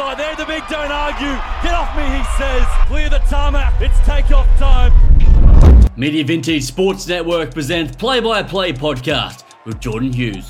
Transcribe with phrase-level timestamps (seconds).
[0.00, 0.18] outside.
[0.18, 1.36] There, the big don't argue.
[1.62, 2.66] Get off me, he says.
[2.86, 3.80] Clear the tarmac.
[3.80, 4.92] It's takeoff time.
[5.96, 10.48] Media Vintage Sports Network presents Play by Play podcast with Jordan Hughes.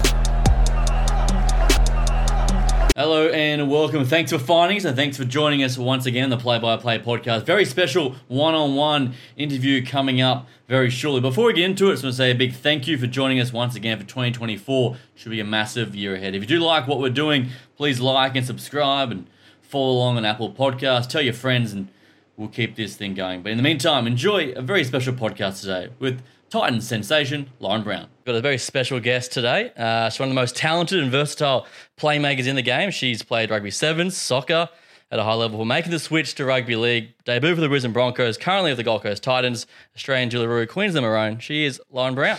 [2.97, 4.05] Hello and welcome.
[4.05, 6.77] Thanks for finding us and thanks for joining us once again on the Play by
[6.77, 7.45] Play podcast.
[7.45, 11.21] Very special one on one interview coming up very shortly.
[11.21, 13.07] Before we get into it, I just want to say a big thank you for
[13.07, 14.97] joining us once again for 2024.
[15.15, 16.35] Should be a massive year ahead.
[16.35, 19.27] If you do like what we're doing, please like and subscribe and
[19.71, 21.09] follow along on Apple Podcasts.
[21.09, 21.89] Tell your friends and
[22.37, 23.43] we'll keep this thing going.
[23.43, 28.09] But in the meantime, enjoy a very special podcast today with Titans sensation, Lauren Brown.
[28.25, 29.71] Got a very special guest today.
[29.77, 32.91] Uh, she's one of the most talented and versatile playmakers in the game.
[32.91, 34.69] She's played rugby sevens, soccer
[35.13, 37.13] at a high level, making the switch to rugby league.
[37.25, 41.39] Debut for the Brisbane Broncos, currently with the Gold Coast Titans, Australian Jillaroo, Queensland Maroon.
[41.39, 42.39] She is Lauren Brown.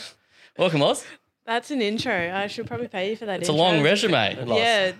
[0.57, 1.05] Welcome, Loz.
[1.45, 2.33] That's an intro.
[2.33, 3.39] I should probably pay you for that.
[3.39, 4.57] It's a long resume, Loz.
[4.57, 4.91] Yeah,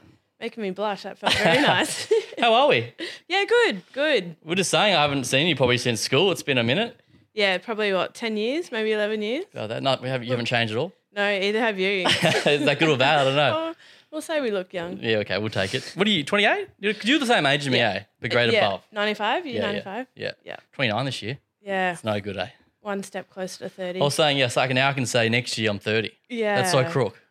[0.42, 1.04] making me blush.
[1.04, 2.12] That felt very nice.
[2.40, 2.94] How are we?
[3.30, 4.36] yeah, good, good.
[4.44, 6.32] We're just saying I haven't seen you probably since school.
[6.32, 7.00] It's been a minute.
[7.34, 9.46] Yeah, probably what ten years, maybe eleven years.
[9.56, 10.92] Oh, that, no, we haven't, you haven't changed at all.
[11.16, 12.06] No, either have you.
[12.08, 13.20] is that good or bad?
[13.20, 13.54] I don't know.
[13.56, 13.76] oh,
[14.12, 14.98] we'll say we look young.
[15.02, 15.92] Yeah, okay, we'll take it.
[15.96, 16.68] What are you, 28?
[16.80, 17.90] You're, you're the same age as me, Yeah.
[17.92, 18.04] eh?
[18.22, 18.84] But grade yeah, above.
[18.92, 19.46] ninety-five.
[19.46, 20.08] You Yeah, ninety-five.
[20.16, 20.32] Yeah.
[20.44, 20.58] Yeah.
[20.74, 21.38] 29 this year.
[21.62, 22.48] Yeah, It's no good, eh?
[22.82, 24.00] one step closer to thirty.
[24.00, 26.12] I was saying, yes, I can now I can say next year I'm 30.
[26.30, 27.22] yeah, That's so crook.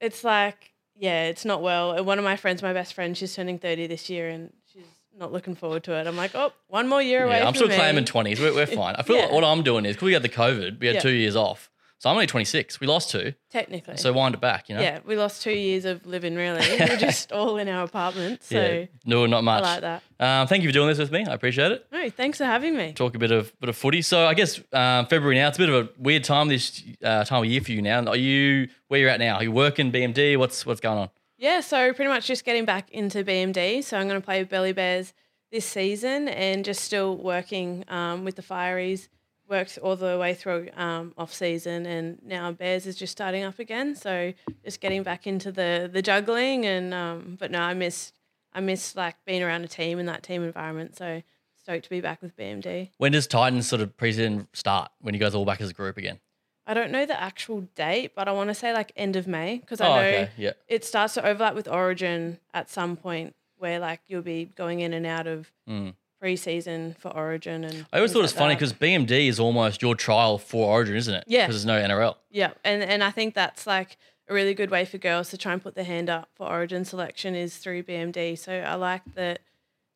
[0.00, 1.98] It's like, yeah, it's not well.
[1.98, 4.84] Uh, one of my friends, my best friend, she's turning thirty this year, and she's
[5.18, 6.06] not looking forward to it.
[6.06, 7.38] I'm like, oh, one more year away.
[7.38, 7.74] Yeah, I'm from still me.
[7.76, 8.38] claiming 20s.
[8.40, 8.96] We're, we're fine.
[8.96, 11.00] I feel like what I'm doing is because we had the COVID, we had Yeah.
[11.00, 11.70] two years off.
[11.98, 12.78] So I'm only 26.
[12.78, 13.32] We lost two.
[13.50, 14.82] Technically, So wind it back, you know?
[14.82, 16.60] Yeah, we lost two years of living really.
[16.80, 18.42] We're just all in our apartment.
[18.42, 18.86] So Yeah.
[19.06, 19.62] No, not much.
[19.64, 20.02] I like that.
[20.20, 21.24] Um, thank you for doing this with me.
[21.24, 21.86] I appreciate it.
[21.90, 22.92] No, thanks for having me.
[22.92, 24.02] Talk a bit of bit of footy.
[24.02, 25.48] So I guess um, February now.
[25.48, 28.04] It's a bit of a weird time this uh, time of year for you now.
[28.06, 29.36] Are you where you're at now?
[29.36, 30.36] Are you working BMD?
[30.36, 31.10] What's what's going on?
[31.38, 33.82] Yeah, so pretty much just getting back into BMD.
[33.84, 35.12] So I'm going to play Burleigh Bears
[35.52, 39.08] this season and just still working um, with the Fireys.
[39.48, 43.58] Worked all the way through um, off season, and now Bears is just starting up
[43.60, 43.94] again.
[43.94, 44.32] So
[44.64, 48.12] just getting back into the the juggling, and um, but no, I miss
[48.52, 50.96] I miss like being around a team in that team environment.
[50.96, 51.22] So
[51.62, 52.90] stoked to be back with BMD.
[52.98, 54.90] When does Titans sort of preseason start?
[55.00, 56.18] When you guys are all back as a group again?
[56.66, 59.58] I don't know the actual date, but I want to say like end of May
[59.58, 60.30] because I Oh, know okay.
[60.36, 60.52] Yeah.
[60.66, 64.92] it starts to overlap with Origin at some point where like you'll be going in
[64.92, 65.94] and out of Mm.
[66.20, 69.94] Pre-season for Origin and I always thought it's like funny because BMD is almost your
[69.94, 71.24] trial for Origin, isn't it?
[71.26, 71.46] Yeah.
[71.46, 72.16] Because there's no NRL.
[72.30, 73.96] yeah, and and I think that's like
[74.28, 76.84] a really good way for girls to try and put their hand up for Origin
[76.84, 78.36] selection is through BMD.
[78.38, 79.40] So I like that,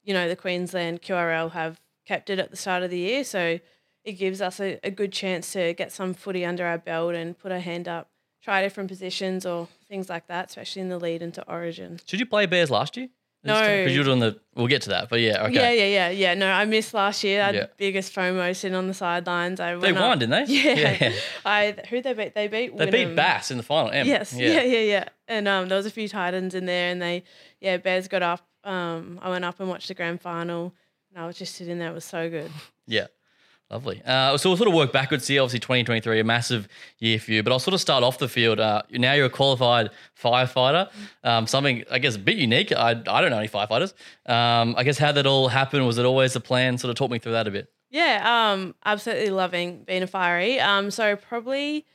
[0.04, 3.59] you know, the Queensland QRL have kept it at the start of the year, so
[4.04, 7.38] it gives us a, a good chance to get some footy under our belt and
[7.38, 8.09] put our hand up,
[8.42, 11.98] try different positions or things like that, especially in the lead into Origin.
[12.06, 13.09] Should you play Bears last year?
[13.42, 13.54] No.
[13.54, 14.38] Because you're doing the.
[14.54, 15.54] We'll get to that, but yeah, okay.
[15.54, 16.34] Yeah, yeah, yeah, yeah.
[16.34, 17.40] No, I missed last year.
[17.40, 17.60] I had Yeah.
[17.62, 19.58] the biggest FOMO sitting on the sidelines.
[19.60, 20.52] I They went up- won, didn't they?
[20.52, 20.96] Yeah.
[21.00, 21.12] Yeah.
[21.46, 22.34] I who they beat?
[22.34, 22.76] They beat.
[22.76, 22.90] They Wynnum.
[22.92, 23.90] beat Bass in the final.
[23.92, 24.06] M.
[24.06, 24.34] Yes.
[24.34, 24.60] Yeah.
[24.62, 27.24] yeah, yeah, And um, there was a few Titans in there, and they,
[27.60, 28.46] yeah, Bears got up.
[28.64, 30.74] Um, I went up and watched the grand final,
[31.14, 31.90] and I was just sitting there.
[31.90, 32.50] It was so good.
[32.86, 33.06] Yeah.
[33.70, 34.03] Lovely.
[34.04, 35.42] Uh, so we'll sort of work backwards here.
[35.42, 36.66] Obviously, 2023, a massive
[36.98, 37.42] year for you.
[37.44, 38.58] But I'll sort of start off the field.
[38.58, 40.91] Uh, now you're a qualified firefighter.
[41.22, 42.72] Um, something, I guess, a bit unique.
[42.72, 43.92] I, I don't know any firefighters.
[44.26, 45.86] Um, I guess how that all happened.
[45.86, 46.78] Was it always the plan?
[46.78, 47.72] Sort of talk me through that a bit.
[47.91, 50.59] Yeah, um, absolutely loving being a fiery.
[50.59, 51.86] Um, so probably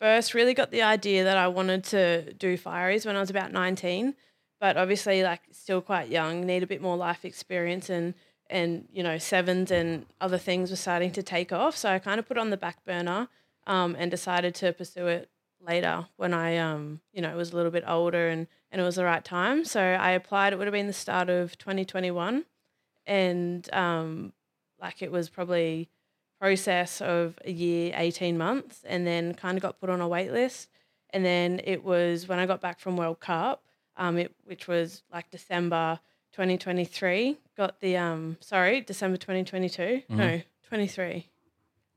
[0.00, 3.52] first really got the idea that I wanted to do fireys when I was about
[3.52, 4.14] 19,
[4.60, 8.14] but obviously like still quite young, need a bit more life experience and
[8.54, 11.76] and you know sevens and other things were starting to take off.
[11.76, 13.28] So I kind of put on the back burner
[13.66, 15.28] um, and decided to pursue it
[15.60, 18.94] later when I um, you know was a little bit older and and it was
[18.94, 19.64] the right time.
[19.64, 20.52] So I applied.
[20.52, 22.44] It would have been the start of 2021,
[23.06, 24.32] and um,
[24.80, 25.90] like it was probably
[26.40, 30.30] process of a year 18 months and then kind of got put on a wait
[30.32, 30.68] list
[31.10, 33.64] and then it was when i got back from world cup
[33.96, 35.98] um, it, which was like december
[36.34, 41.28] 2023 got the um sorry december 2022 no 23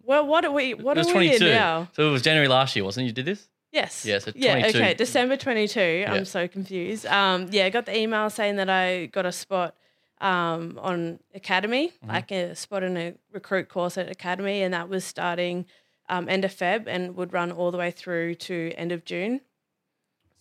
[0.04, 1.46] well what are we what it was are we 22.
[1.48, 3.08] in now So it was January last year, wasn't it?
[3.08, 3.48] You did this?
[3.72, 4.06] Yes.
[4.06, 4.54] Yeah, so yeah.
[4.60, 4.78] 22.
[4.78, 4.94] Okay.
[4.94, 5.82] December twenty two.
[6.02, 6.14] Yeah.
[6.14, 7.06] I'm so confused.
[7.06, 7.48] Um.
[7.52, 7.66] Yeah.
[7.66, 9.76] I got the email saying that I got a spot.
[10.22, 10.80] Um.
[10.82, 12.10] On academy, Mm-hmm.
[12.10, 15.66] like a spot in a recruit course at academy, and that was starting
[16.08, 19.42] um, end of Feb and would run all the way through to end of June.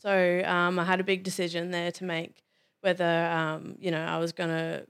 [0.00, 2.43] So um, I had a big decision there to make
[2.86, 4.84] whether um, you know I was gonna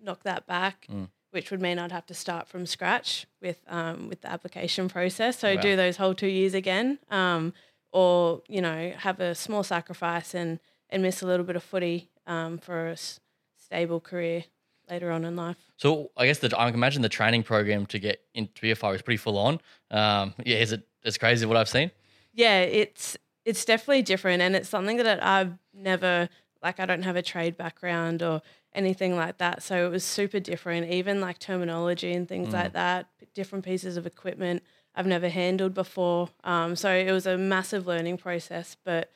[0.00, 1.08] knock that back, Mm.
[1.30, 5.38] which would mean I'd have to start from scratch with um, with the application process.
[5.38, 5.60] So Wow.
[5.60, 7.54] do those whole two years again, um,
[7.92, 10.58] or you know have a small sacrifice and
[10.90, 13.20] and miss a little bit of footy um, for a s-
[13.56, 14.44] stable career
[14.90, 15.56] later on in life.
[15.76, 19.02] So I guess the I can imagine the training program to get into fire is
[19.02, 19.60] pretty full on.
[19.90, 20.82] Um, yeah, is it?
[21.04, 21.90] It's crazy what I've seen.
[22.32, 26.28] Yeah, it's it's definitely different, and it's something that I've never
[26.64, 26.80] like.
[26.80, 28.42] I don't have a trade background or
[28.74, 30.90] anything like that, so it was super different.
[30.90, 34.62] Even like terminology and things like that, different pieces of equipment
[34.96, 36.28] I've never handled before.
[36.44, 39.10] Um, so it was a massive learning process, but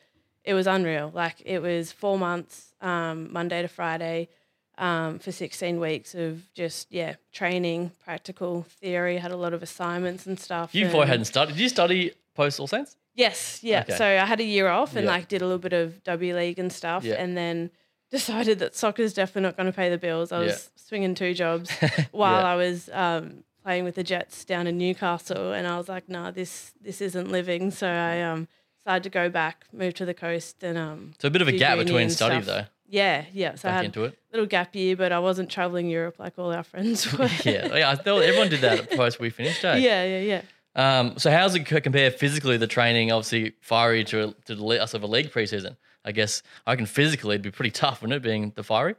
[0.45, 1.11] it was unreal.
[1.15, 4.29] Like it was four months, um, Monday to Friday,
[4.77, 10.27] um, for 16 weeks of just, yeah, training, practical theory, had a lot of assignments
[10.27, 10.75] and stuff.
[10.75, 11.55] You and- boy hadn't studied.
[11.55, 12.97] Did you study post all sense?
[13.19, 13.81] Yes, yeah.
[13.81, 13.97] Okay.
[13.97, 15.11] So I had a year off and Yeah.
[15.11, 17.15] like did a little bit of W League and stuff, Yeah.
[17.15, 17.71] and then
[18.11, 20.31] decided that soccer's definitely not going to pay the bills.
[20.33, 20.83] I was Yeah.
[20.87, 21.71] swinging two jobs
[22.13, 22.47] while.
[22.47, 26.31] I was um, playing with the Jets down in Newcastle, and I was like, "Nah,
[26.31, 28.47] this this isn't living." So I um,
[28.79, 31.13] decided to go back, move to the coast, and um.
[31.21, 32.47] So a bit of a gap between study stuff.
[32.47, 32.65] though.
[32.91, 33.55] Yeah, yeah.
[33.57, 34.15] So I Back had into it.
[34.15, 37.29] a little gap year, but I wasn't traveling Europe like all our friends were.
[37.45, 37.91] Yeah, yeah.
[37.91, 39.63] I thought everyone did that post we finished.
[39.65, 39.77] Eh?
[39.77, 40.43] yeah, yeah, yeah.
[40.79, 45.03] Um, so how's it compare physically the training, obviously fiery to to the us of
[45.03, 45.77] a league preseason?
[46.05, 48.95] I guess I can physically it'd be pretty tough, wouldn't it, being the fiery?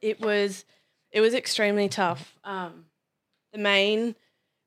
[0.00, 0.64] it was
[1.10, 2.38] it was extremely tough.
[2.44, 2.86] Um,
[3.52, 4.14] the main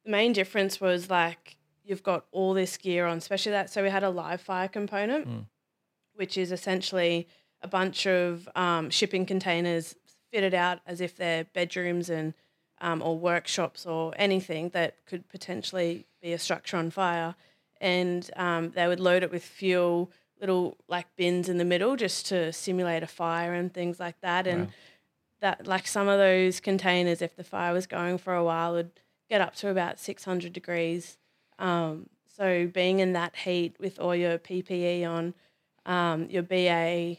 [0.03, 3.69] the main difference was like you've got all this gear on, especially that.
[3.69, 5.45] So we had a live fire component, Mm.
[6.15, 7.27] which is essentially
[7.61, 9.95] a bunch of um, shipping containers
[10.31, 12.33] fitted out as if they're bedrooms and
[12.81, 17.35] um, or workshops or anything that could potentially be a structure on fire.
[17.81, 22.25] And um, they would load it with fuel, little like bins in the middle, just
[22.27, 24.47] to simulate a fire and things like that.
[24.47, 24.73] And Wow.
[25.41, 28.91] that like some of those containers, if the fire was going for a while, would
[29.29, 31.17] get up to about 600 degrees.
[31.59, 35.33] Um, so being in that heat with all your PPE on,
[35.85, 37.17] um, your BA,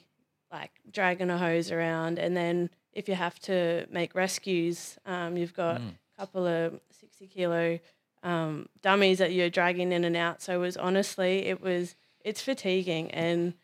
[0.53, 5.55] like dragging a hose around, and then if you have to make rescues, um, you've
[5.55, 5.91] got Mm.
[6.17, 7.79] a couple of 60 kilo
[8.23, 10.43] um, dummies that you're dragging in and out.
[10.43, 11.95] So it was honestly, it was,
[12.25, 13.11] it's fatiguing.
[13.13, 13.55] And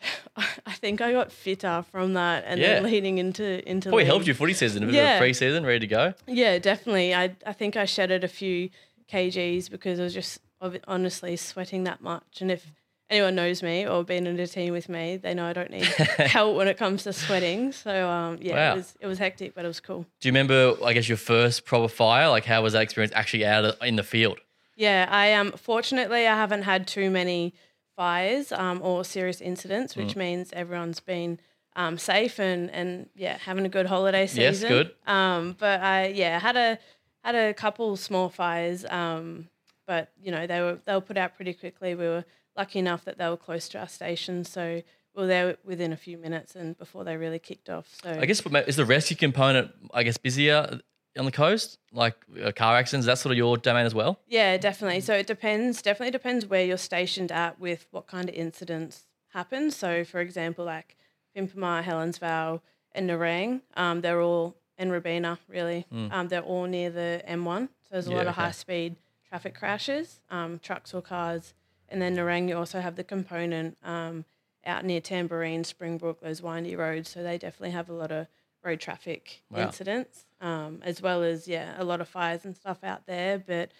[0.36, 4.06] I think I got fitter from that and then leading into, into Probably league.
[4.08, 5.12] helped you footy season, a bit Yeah.
[5.14, 6.14] of a pre-season, ready to go.
[6.26, 7.14] Yeah, definitely.
[7.14, 8.68] I I think I shedded a few
[9.10, 10.40] kgs because I was just
[10.86, 12.40] honestly sweating that much.
[12.40, 12.70] And if
[13.10, 15.84] anyone knows me or been in a team with me, they know I don't need
[16.36, 17.72] help when it comes to sweating.
[17.72, 18.72] So um, yeah, Wow.
[18.72, 20.06] it was it was hectic, but it was cool.
[20.20, 22.28] Do you remember, I guess, your first proper fire?
[22.28, 24.38] Like, how was that experience actually out in the field?
[24.76, 27.54] Yeah, I um fortunately I haven't had too many
[27.96, 31.38] fires um or serious incidents, which means everyone's been
[31.76, 34.42] um safe and and yeah having a good holiday season.
[34.42, 34.90] Yes, good.
[35.06, 36.78] Um, but I yeah had a
[37.22, 38.84] had a couple small fires.
[38.88, 39.48] Um,
[39.86, 41.94] but you know they were they were put out pretty quickly.
[41.94, 42.24] We were
[42.56, 44.82] lucky enough that they were close to our station, so
[45.14, 47.86] we were there within a few minutes and before they really kicked off.
[48.02, 50.80] So I guess is the rescue component, I guess, busier
[51.16, 53.06] on the coast, like uh, car accidents.
[53.06, 54.18] That's sort of your domain as well.
[54.26, 55.00] Yeah, definitely.
[55.00, 55.80] So it depends.
[55.82, 59.70] Definitely depends where you're stationed at with what kind of incidents happen.
[59.70, 60.96] So, for example, like
[61.36, 62.60] Pimpama, Helensvale,
[62.92, 65.86] and Nerang, um, they're all and Robina really.
[66.10, 67.68] Um, they're all near the M1.
[67.82, 68.42] So there's a Yeah, lot of okay.
[68.46, 68.96] high speed
[69.28, 71.54] traffic crashes, um, trucks or cars.
[71.94, 74.24] And then Nerang, you also have the component um,
[74.66, 77.08] out near Tamborine, Springbrook, those windy roads.
[77.08, 78.26] So they definitely have a lot of
[78.64, 79.60] road traffic Wow.
[79.66, 83.38] incidents, um, as well as yeah, a lot of fires and stuff out there.
[83.38, 83.70] But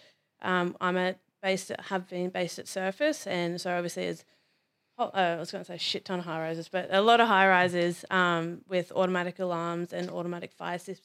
[0.41, 4.23] um, I'm at based at, have been based at Surfers, and so obviously it's
[4.97, 7.19] oh, uh, I was going to say shit ton of high rises, but a lot
[7.19, 11.01] of high rises um, with automatic alarms and automatic fire sys-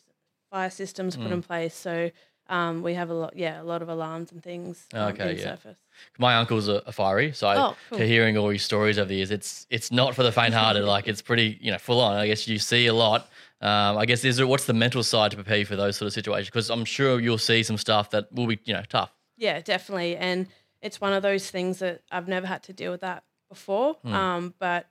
[0.52, 1.22] fire systems Mm.
[1.24, 1.74] put in place.
[1.74, 2.12] So
[2.50, 5.54] um, we have a lot, yeah, a lot of alarms and things um, Okay, yeah.
[5.56, 5.76] Surfers.
[6.18, 7.98] My uncle's a, a fiery, so I, Oh, cool.
[7.98, 10.84] to hearing all his stories over the years, it's it's not for the faint-hearted.
[10.84, 12.16] like it's pretty, you know, full on.
[12.16, 13.28] I guess you see a lot.
[13.62, 16.06] Um, I guess is there, what's the mental side to prepare you for those sort
[16.08, 16.48] of situations?
[16.48, 19.12] Because I'm sure you'll see some stuff that will be, you know, tough.
[19.36, 20.16] Yeah, definitely.
[20.16, 20.46] And
[20.82, 23.96] it's one of those things that I've never had to deal with that before.
[24.04, 24.86] Um, but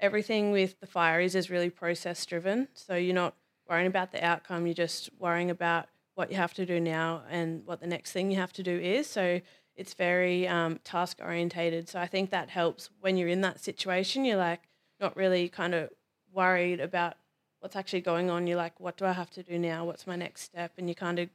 [0.00, 2.68] everything with the fire is is really process driven.
[2.74, 3.34] So you're not
[3.68, 4.66] worrying about the outcome.
[4.66, 5.86] You're just worrying about
[6.16, 8.76] what you have to do now and what the next thing you have to do
[8.76, 9.06] is.
[9.06, 9.40] So
[9.76, 11.88] it's very um, task orientated.
[11.88, 14.24] So I think that helps when you're in that situation.
[14.24, 14.62] You're like
[14.98, 15.90] not really kind of
[16.32, 17.14] worried about
[17.60, 18.46] what's actually going on.
[18.46, 19.84] You're like, what do I have to do now?
[19.84, 20.72] What's my next step?
[20.78, 21.28] And you kind of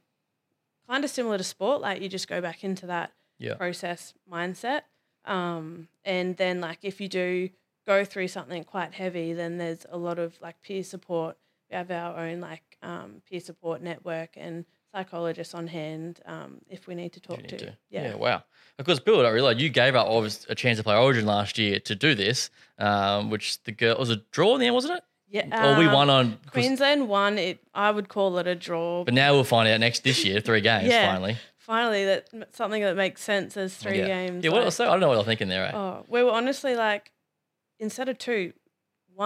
[0.88, 1.80] kind of similar to sport.
[1.80, 3.54] Like you just go back into that Yeah.
[3.54, 4.82] process mindset.
[5.24, 7.50] Um, and then like if you do
[7.86, 11.36] go through something quite heavy, then there's a lot of like peer support.
[11.70, 16.86] We have our own like um, peer support network and psychologists on hand um, if
[16.86, 17.56] we need to talk You to.
[17.56, 17.76] need to.
[17.90, 18.14] Yeah.
[18.14, 18.42] wow.
[18.78, 20.08] Of course, Bill, I realised you gave up
[20.48, 24.10] a chance to play Origin last year to do this, um, which the girl was
[24.10, 25.04] a draw in the end, wasn't it?
[25.28, 26.38] Yeah, or we um, won on.
[26.50, 27.38] Queensland won.
[27.38, 27.60] It.
[27.74, 29.02] I would call it a draw.
[29.04, 31.10] But now we'll find out next this year, three games Yeah.
[31.10, 31.38] finally.
[31.56, 34.06] Finally, that something that makes sense as three yeah.
[34.08, 34.44] games.
[34.44, 34.80] Yeah, what like- else?
[34.80, 35.66] I don't know what I'm thinking there.
[35.66, 35.70] Eh?
[35.74, 37.12] Oh, we were honestly like,
[37.78, 38.52] instead of two,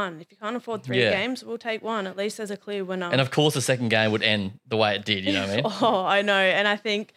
[0.00, 0.20] one.
[0.20, 1.10] If you can't afford three Yeah.
[1.18, 2.06] games, we'll take one.
[2.06, 3.08] At least there's a clear winner.
[3.10, 5.24] And of course, the second game would end the way it did.
[5.24, 5.64] You know what I mean?
[5.82, 6.34] Oh, I know.
[6.58, 7.12] And I think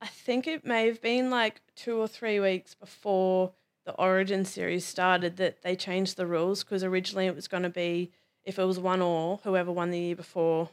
[0.00, 3.52] I think it may have been like two or three weeks before
[3.84, 7.68] the Origin series started that they changed the rules because originally it was going to
[7.86, 8.10] be
[8.44, 10.70] if it was one or whoever won the year before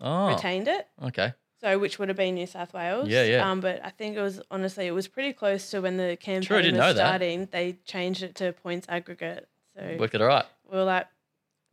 [0.00, 0.86] Oh, retained it.
[1.02, 1.32] okay.
[1.62, 3.08] So which would have been New South Wales.
[3.08, 3.50] Yeah, yeah.
[3.50, 6.62] Um, but I think it was honestly it was pretty close to when the campaign
[6.62, 7.06] didn't was know that.
[7.06, 7.48] starting.
[7.50, 9.48] They changed it to points aggregate.
[9.74, 10.44] So Worked it all right.
[10.70, 11.06] We were like,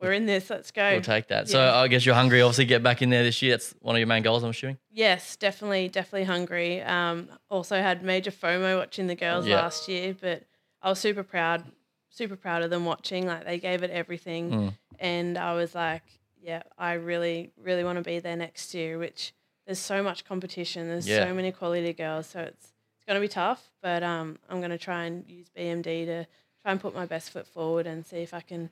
[0.02, 0.50] we're in this.
[0.50, 0.92] Let's go.
[0.92, 1.48] We'll take that.
[1.48, 2.42] So I guess you're hungry.
[2.42, 3.54] Obviously, get back in there this year.
[3.54, 4.78] That's one of your main goals, I'm assuming.
[4.92, 6.82] Yes, definitely, definitely hungry.
[6.82, 9.58] Um, also had major FOMO watching the girls Yeah.
[9.62, 10.44] last year, but
[10.82, 11.64] I was super proud,
[12.10, 13.26] super proud of them watching.
[13.28, 14.74] Like they gave it everything, Mm.
[15.00, 16.04] and I was like,
[16.42, 18.98] yeah, I really, really want to be there next year.
[18.98, 19.34] Which
[19.66, 20.90] there's so much competition.
[20.90, 21.24] There's Yeah.
[21.28, 23.70] so many quality girls, so it's it's gonna be tough.
[23.82, 26.26] But um, I'm gonna try and use BMD to
[26.62, 28.70] try and put my best foot forward and see if I can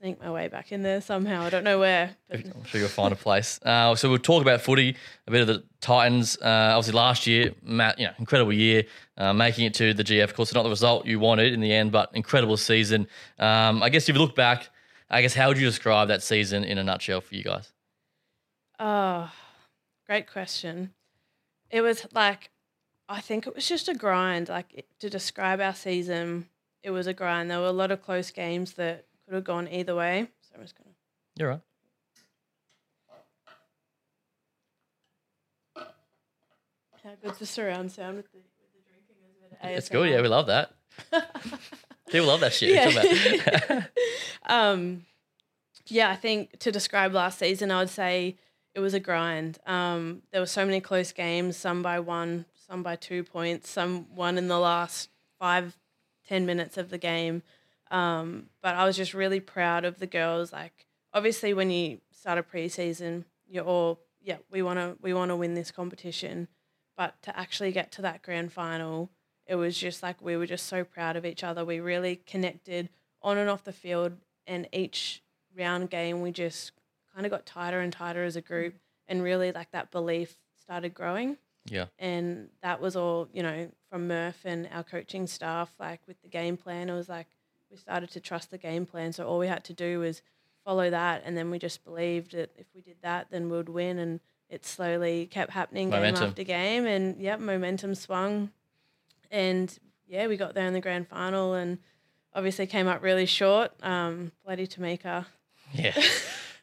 [0.00, 1.42] sneak my way back in there somehow.
[1.42, 3.60] I don't know where, but I'm sure you'll find a place.
[3.66, 6.36] Uh, so we'll talk about footy, a bit of the Titans.
[6.40, 8.84] Uh, obviously, last year, Matt, you know, incredible year,
[9.18, 10.24] uh, making it to the GF.
[10.24, 13.08] Of course, not the result you wanted in the end, but incredible season.
[13.38, 14.70] Um, I guess if you look back,
[15.10, 17.72] I guess how would you describe that season in a nutshell for you guys?
[18.78, 19.30] Oh,
[20.06, 20.92] great question.
[21.70, 22.50] It was like,
[23.08, 24.48] I think it was just a grind.
[24.48, 26.48] Like it, to describe our season,
[26.82, 27.50] it was a grind.
[27.50, 30.28] There were a lot of close games that could have gone either way.
[30.40, 30.94] So I'm just gonna.
[31.36, 31.60] You're right.
[37.04, 39.14] How good's the surround sound with the with the drinking?
[39.30, 40.10] Is it a bit of It's good.
[40.10, 40.72] Yeah, we love that.
[42.10, 42.70] People love that shit.
[42.70, 43.84] Yeah.
[44.46, 45.06] um,
[45.86, 48.36] yeah, I think to describe last season, I would say
[48.74, 49.58] it was a grind.
[49.66, 54.12] Um, there were so many close games, some by one, some by two points, some
[54.14, 55.76] won in the last five,
[56.26, 57.42] ten minutes of the game.
[57.90, 60.52] Um, but I was just really proud of the girls.
[60.52, 65.30] Like, obviously, when you start a preseason, you're all, yeah, we want to, we want
[65.30, 66.48] to win this competition.
[66.96, 69.10] But to actually get to that grand final,
[69.46, 71.64] it was just like we were just so proud of each other.
[71.64, 72.88] We really connected
[73.22, 74.14] on and off the field,
[74.46, 75.22] and each
[75.56, 76.72] round game we just
[77.14, 78.74] kind of got tighter and tighter as a group,
[79.06, 81.36] and really like that belief started growing.
[81.66, 81.86] yeah.
[81.98, 85.72] And that was all you know from Murph and our coaching staff.
[85.78, 87.28] Like with the game plan, it was like
[87.76, 89.12] we started to trust the game plan.
[89.12, 90.22] So all we had to do was
[90.64, 93.98] follow that, and then we just believed that if we did that, then we'd win.
[93.98, 96.20] And it slowly kept happening Momentum.
[96.22, 98.50] game after game, and yeah, momentum swung
[99.30, 101.78] and yeah, we got there in the grand final and
[102.32, 103.72] obviously came up really short.
[103.82, 105.26] Um, bloody Tamika.
[105.72, 105.94] Yeah.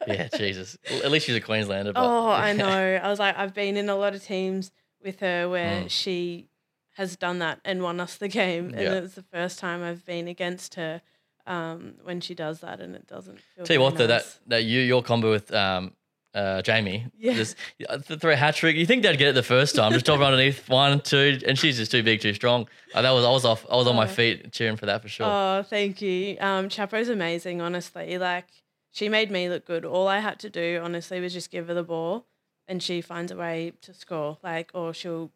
[0.06, 0.78] Yeah, Jesus.
[1.02, 1.94] At least she's a Queenslander.
[1.94, 3.00] But, Oh, I know.
[3.02, 4.70] I was like, I've been in a lot of teams
[5.02, 5.90] with her where Mm.
[5.90, 6.50] she
[6.94, 8.94] has done that and won us the game, and Yeah.
[8.96, 11.02] it's the first time I've been against her
[11.46, 13.40] um, when she does that, and it doesn't.
[13.56, 15.94] Feel Tell you what, though, that that you your combo with um
[16.34, 17.34] uh Jaime, Yeah.
[17.34, 17.56] just
[17.90, 18.76] uh, throw a hat trick.
[18.76, 19.92] You think they'd get it the first time?
[19.92, 22.68] Just drop her underneath one, two, and she's just too big, too strong.
[22.94, 23.66] Uh, that was I was off.
[23.70, 24.08] I was on my Oh.
[24.08, 25.28] feet cheering for that for sure.
[25.28, 26.38] Oh, thank you.
[26.40, 28.18] Um, Chapo's amazing, honestly.
[28.18, 28.48] Like,
[28.92, 29.86] she made me look good.
[29.86, 32.26] All I had to do, honestly, was just give her the ball
[32.68, 34.38] and she finds a way to score.
[34.42, 35.32] Like, or she'll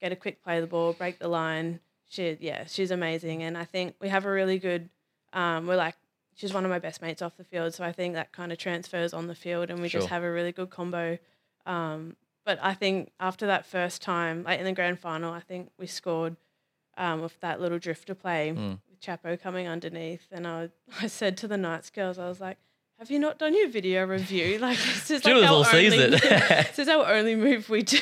[0.00, 1.80] get a quick play of the ball, break the line.
[2.08, 3.42] She, yeah, she's amazing.
[3.42, 4.88] And I think we have a really good,
[5.32, 5.94] um, we're like,
[6.34, 7.74] she's one of my best mates off the field.
[7.74, 10.30] So I think that kind of transfers on the field and we just have a
[10.30, 11.18] really good combo.
[11.66, 15.70] Um, but I think after that first time, like in the grand final, I think
[15.78, 16.36] we scored
[16.96, 18.78] um, with that little drifter play Mm.
[18.88, 20.26] with Chapo coming underneath.
[20.32, 20.70] And I,
[21.02, 22.56] I said to the Knights girls, I was like,
[22.98, 24.58] have you not done your video review?
[24.68, 26.12] Like this is like all only, seasoned.
[26.22, 27.98] this is our only move we do.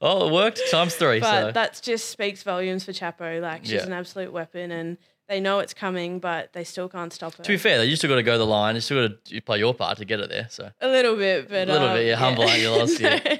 [0.00, 1.20] oh, it worked times three.
[1.20, 3.40] but so that just speaks volumes for Chapo.
[3.40, 3.86] Like she's Yeah.
[3.86, 4.96] an absolute weapon, and
[5.28, 7.44] they know it's coming, but they still can't stop it.
[7.44, 8.74] to be fair, you still got to go the line.
[8.74, 10.46] You still got to play your part to get it there.
[10.50, 13.06] So a little bit, but A little um, bit, yeah, humble, aren't you?
[13.06, 13.36] Yeah.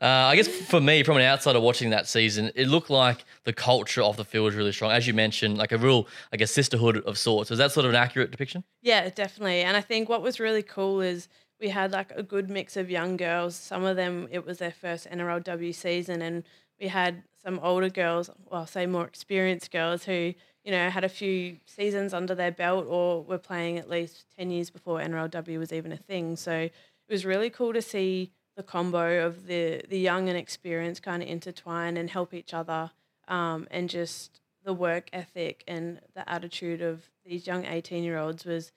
[0.00, 3.52] Uh, I guess for me, from an outsider watching that season, it looked like the
[3.52, 4.92] culture of the field was really strong.
[4.92, 7.50] As you mentioned, like a real, I guess, sisterhood of sorts.
[7.50, 8.62] Is that sort of an accurate depiction?
[8.82, 9.62] Yeah, definitely.
[9.62, 11.28] And I think what was really cool is
[11.60, 13.56] we had like a good mix of young girls.
[13.56, 16.44] Some of them, it was their first NRLW season, and
[16.78, 20.34] we had some older girls, well, I'll say more experienced girls who,
[20.64, 24.50] you know, had a few seasons under their belt or were playing at least 10
[24.50, 26.36] years before NRLW was even a thing.
[26.36, 26.72] So it
[27.08, 31.28] was really cool to see the combo of the, the young and experienced kind of
[31.28, 32.90] intertwine and help each other
[33.28, 38.44] um, and just the work ethic and the attitude of these young 18 year olds
[38.44, 38.72] was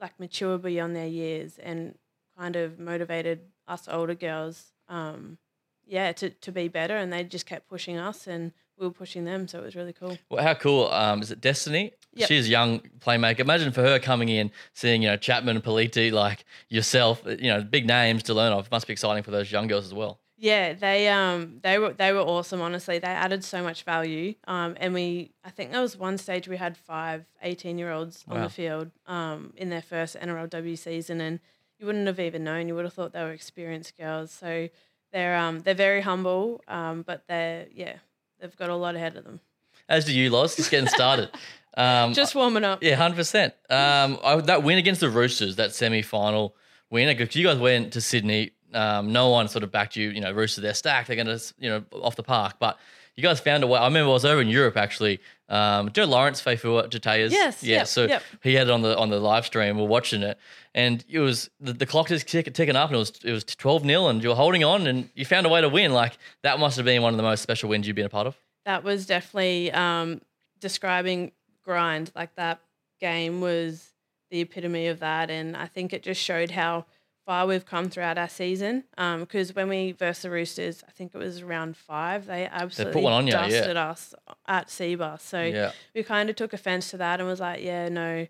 [0.00, 1.96] like mature beyond their years and
[2.38, 4.72] kind of motivated us older girls.
[4.88, 5.38] Um,
[5.86, 9.24] yeah, to, to be better, and they just kept pushing us, and we were pushing
[9.24, 10.18] them, so it was really cool.
[10.30, 11.40] Well, how cool um, is it?
[11.40, 11.92] Destiny.
[12.14, 12.28] Yep.
[12.28, 13.40] She's a young playmaker.
[13.40, 17.62] Imagine for her coming in, seeing you know Chapman and Pelite, like yourself, you know,
[17.62, 18.70] big names to learn of.
[18.70, 20.18] Must be exciting for those young girls as well.
[20.36, 22.60] Yeah, they um they were they were awesome.
[22.60, 24.34] Honestly, they added so much value.
[24.48, 28.24] Um, and we I think there was one stage we had five 18 year olds
[28.28, 28.44] on Wow.
[28.44, 31.38] the field um in their first NRLW season, and
[31.78, 32.66] you wouldn't have even known.
[32.68, 34.32] You would have thought they were experienced girls.
[34.32, 34.68] So
[35.12, 36.60] they're um they're very humble.
[36.66, 37.94] Um, but they're yeah
[38.42, 39.40] they've got a lot ahead of them.
[39.88, 40.56] As do you, Loz.
[40.56, 41.30] Just getting started.
[41.74, 42.82] Um, Just warming up.
[42.82, 43.54] Yeah, hundred percent.
[43.70, 46.54] Um, I, that win against the Roosters, that semi-final
[46.90, 48.50] win, because you guys went to Sydney.
[48.74, 50.10] Um, no one sort of backed you.
[50.10, 51.06] You know, Roosters, they're stacked.
[51.08, 52.54] They're going to, you know, off the park.
[52.58, 52.78] But
[53.16, 53.78] you guys found a way.
[53.78, 55.20] I remember I was over in Europe actually.
[55.52, 57.32] Um, Joe Lawrence, Faithful Jataya's.
[57.32, 57.78] Yes, Yeah.
[57.78, 58.22] yep, so yep.
[58.42, 59.78] he had it on the on the live stream.
[59.78, 60.38] We're watching it,
[60.74, 63.44] and it was the, the clock just tick, ticking up, and it was it was
[63.44, 65.92] twelve 0 and you were holding on, and you found a way to win.
[65.92, 68.26] Like that must have been one of the most special wins you've been a part
[68.26, 68.36] of.
[68.64, 70.20] that was definitely um,
[70.60, 71.32] describing
[71.64, 72.10] grind.
[72.16, 72.60] Like that
[73.00, 73.90] game was
[74.30, 76.86] the epitome of that, and I think it just showed how
[77.26, 78.84] far we've come throughout our season.
[78.96, 83.12] Because when we versed the Roosters, I think it was round five, they absolutely one
[83.12, 83.48] on you, yeah.
[83.48, 84.14] dusted us
[84.46, 85.20] at Cbus.
[85.20, 85.72] So Yeah.
[85.94, 88.26] we kind of took offense to that and was like, yeah, no,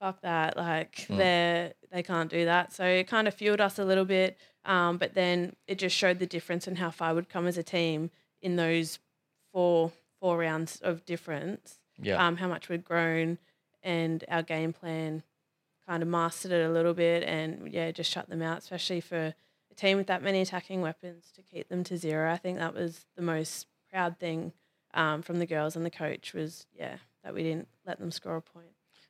[0.00, 0.56] fuck that.
[0.56, 1.16] Like Mm.
[1.18, 2.72] they they can't do that.
[2.72, 4.38] So it kind of fueled us a little bit.
[4.64, 7.62] Um, but then it just showed the difference in how far we'd come as a
[7.62, 8.98] team in those
[9.52, 11.78] four four rounds of difference.
[11.98, 12.24] Yeah.
[12.24, 13.38] Um, how much we'd grown
[13.82, 15.22] and our game plan
[15.86, 19.34] kind of mastered it a little bit and yeah, just shut them out, especially for
[19.70, 22.30] a team with that many attacking weapons to keep them to zero.
[22.30, 24.52] I think that was the most proud thing
[24.94, 28.36] um, from the girls and the coach was yeah that we didn't let them score
[28.36, 28.66] a point.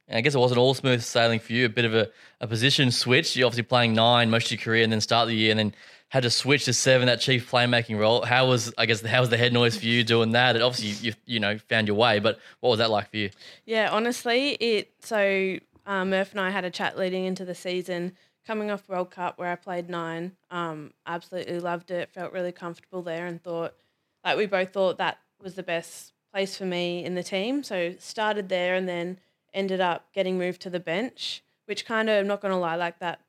[0.08, 1.66] And I guess it wasn't all smooth sailing for you.
[1.66, 2.10] A bit of a,
[2.40, 3.36] a position switch.
[3.36, 5.74] You're obviously playing nine most of your career, and then start the year, and then
[6.08, 8.22] had to switch to seven, that chief playmaking role.
[8.22, 10.56] How was I guess how was the head noise for you doing that?
[10.56, 13.16] And obviously you, you you know found your way, but what was that like for
[13.16, 13.30] you?
[13.64, 18.12] Yeah, honestly, it so um, Murph and I had a chat leading into the season,
[18.46, 20.32] coming off World Cup where I played nine.
[20.50, 22.10] Um, absolutely loved it.
[22.10, 23.74] Felt really comfortable there, and thought
[24.24, 27.62] like we both thought that was the best place for me in the team.
[27.62, 29.18] So started there, and then
[29.52, 32.98] ended up getting moved to the bench, which kind of I'm not gonna lie, like
[33.00, 33.20] that,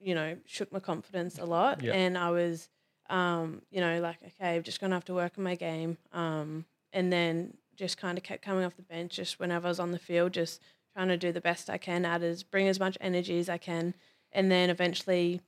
[0.00, 1.92] you know, shook my confidence a lot, Yeah.
[1.92, 2.68] and I was.
[3.08, 5.96] Um, you know, like okay, I'm just gonna have to work on my game.
[6.12, 9.78] Um, and then just kind of kept coming off the bench just whenever I was
[9.78, 10.60] on the field, just
[10.96, 13.58] trying to do the best I can, add as bring as much energy as I
[13.58, 13.94] can,
[14.32, 15.42] and then eventually.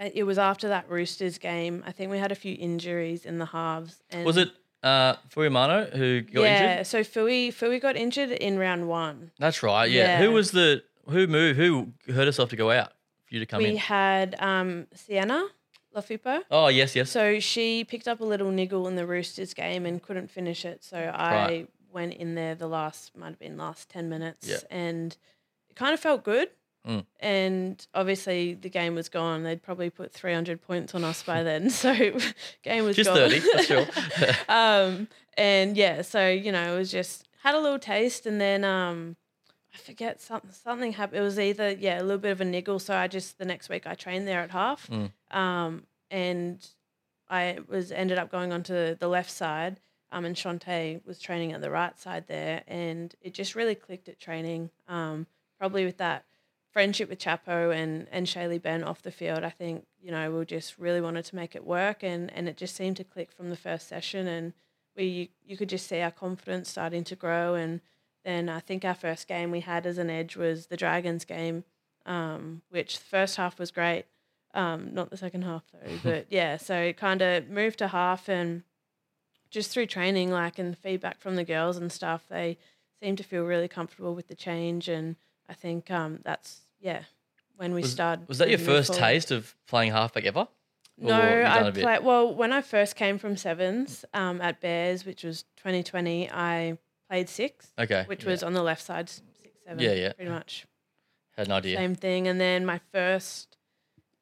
[0.00, 1.84] uh, It was after that Roosters game.
[1.86, 4.02] I think we had a few injuries in the halves.
[4.10, 4.50] And Was it
[4.82, 6.76] uh, Fuimano who got yeah, injured?
[6.78, 9.30] Yeah, so Fui Fui got injured in round one.
[9.38, 9.88] That's right.
[9.88, 10.02] Yeah.
[10.04, 10.18] Yeah.
[10.18, 11.58] Who was the who moved?
[11.58, 12.92] Who hurt herself to go out
[13.26, 13.70] for you to come we in?
[13.72, 15.46] We had um, Sienna
[15.94, 16.42] Lofipo.
[16.50, 17.08] Oh yes, yes.
[17.10, 20.82] So she picked up a little niggle in the Roosters game and couldn't finish it.
[20.82, 21.68] So I Right.
[21.94, 24.58] Went in there the last might have been last ten minutes, Yeah.
[24.70, 25.16] and
[25.70, 26.48] it kind of felt good.
[26.86, 27.06] Mm.
[27.20, 29.42] And obviously the game was gone.
[29.42, 31.70] They'd probably put three hundred points on us by then.
[31.84, 31.94] So
[32.62, 33.16] game was Just gone.
[33.16, 33.86] thirty for sure.
[34.50, 38.64] um, and yeah, so you know, it was just had a little taste, and then
[38.64, 39.16] um,
[39.74, 41.20] I forget something something happened.
[41.20, 42.78] It was either yeah, a little bit of a niggle.
[42.78, 45.10] So I just the next week I trained there at half, Mm.
[45.30, 46.66] um, and
[47.30, 49.80] I was ended up going onto the left side.
[50.14, 54.08] Um, and Shantae was training at the right side there, and it just really clicked
[54.08, 54.70] at training.
[54.86, 55.26] Um,
[55.58, 56.24] probably with that
[56.70, 60.44] friendship with Chapo and and Shaylee Bent off the field, I think you know we
[60.44, 63.50] just really wanted to make it work, and and it just seemed to click from
[63.50, 64.52] the first session, and
[64.96, 67.80] we you could just see our confidence starting to grow, and
[68.24, 71.64] then I think our first game we had as an edge was the Dragons game,
[72.06, 74.04] um, which the first half was great,
[74.54, 78.28] um, not the second half though, but yeah, so it kind of moved to half
[78.28, 78.62] and
[79.54, 82.58] just through training, like and feedback from the girls and stuff, they
[83.00, 85.16] seem to feel really comfortable with the change, and
[85.48, 87.02] I think um, that's yeah
[87.56, 88.28] when we Was, started.
[88.28, 89.00] was that your first forward.
[89.00, 90.48] taste of playing halfback ever?
[90.98, 94.40] No, Or have you done I played well when I first came from sevens um,
[94.40, 96.30] at Bears, which was 2020.
[96.30, 98.02] I played six, Okay.
[98.06, 98.30] which yeah.
[98.30, 99.22] was on the left side, six
[99.64, 99.78] seven.
[99.82, 100.12] Yeah, yeah.
[100.14, 100.66] pretty much
[101.36, 101.76] had an idea.
[101.76, 102.26] same thing.
[102.28, 103.56] And then my first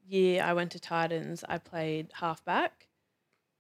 [0.07, 1.43] year, I went to Titans.
[1.49, 2.89] I played halfback,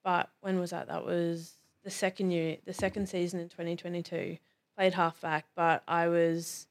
[0.04, 0.88] but when was that?
[0.88, 4.38] That was the second year, the second season in 2022.
[4.76, 6.66] Played halfback, but I was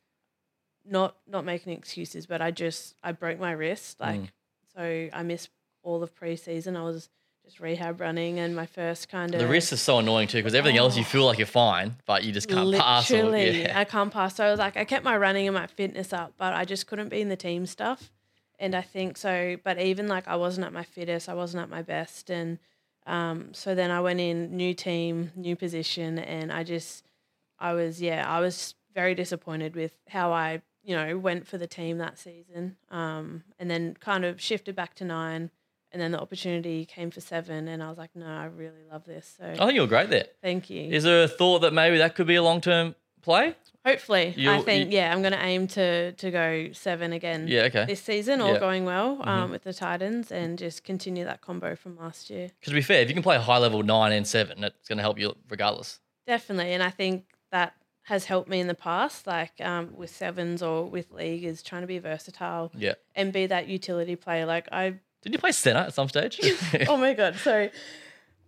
[0.86, 4.30] not not making excuses, but I just I broke my wrist, like Mm.
[4.76, 5.50] so I missed
[5.84, 6.76] all of preseason.
[6.76, 7.10] I was
[7.46, 10.56] just rehab running and my first kind of The wrist is so annoying too because
[10.56, 13.10] everything else you feel like you're fine, but you just can't pass.
[13.12, 13.80] Or, Literally, yeah.
[13.80, 14.36] I can't pass.
[14.36, 16.88] So I was like, I kept my running and my fitness up, but I just
[16.88, 18.12] couldn't be in the team stuff.
[18.60, 19.58] And I think so.
[19.64, 22.58] But even like I wasn't at my fittest, I wasn't at my best, and
[23.08, 27.06] um, so then I went in new team, new position, and I just,
[27.60, 31.68] I was yeah, I was very disappointed with how I you know went for the
[31.68, 35.50] team that season, um, and then kind of shifted back to nine.
[35.94, 39.04] And then the opportunity came for seven, and I was like, "No, I really love
[39.06, 40.28] this." So I think you were great there.
[40.42, 40.84] thank you.
[40.84, 43.56] Is there a thought that maybe that could be a long term play?
[43.86, 47.48] Hopefully, I You'll- think you- yeah, I'm going to aim to to go seven again.
[47.48, 47.86] Yeah, okay.
[47.86, 48.60] This season, all Yeah.
[48.60, 49.52] going well um, Mhm.
[49.52, 52.50] with the Titans, and just continue that combo from last year.
[52.60, 54.88] Because to be fair, if you can play a high level nine and seven, it's
[54.88, 56.00] going to help you regardless.
[56.28, 60.62] Definitely, and I think that has helped me in the past, like um, with sevens
[60.62, 62.94] or with league, is trying to be versatile Yeah.
[63.16, 64.46] and be that utility player.
[64.46, 66.40] Like I, Did you play center at some stage?
[66.88, 67.70] oh my god, so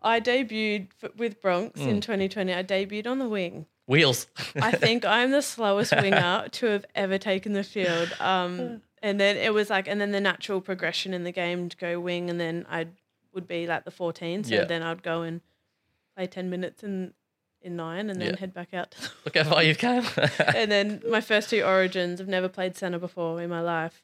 [0.02, 2.54] I debuted f- with Bronx in 2020.
[2.54, 3.66] I debuted on the wing.
[3.86, 4.28] Wheels.
[4.56, 8.14] I think I'm the slowest winger to have ever taken the field.
[8.20, 11.76] Um, and then it was like, and then the natural progression in the game to
[11.78, 12.88] go wing, and then I
[13.34, 14.44] would be like the 14.
[14.46, 14.64] So Yeah.
[14.66, 15.42] then I'd go and
[16.16, 17.14] play 10 minutes in
[17.62, 18.36] in nine, and then Yeah.
[18.40, 18.94] head back out.
[19.26, 20.06] Look how far you've come.
[20.54, 24.04] and then my first two origins, I've never played center before in my life.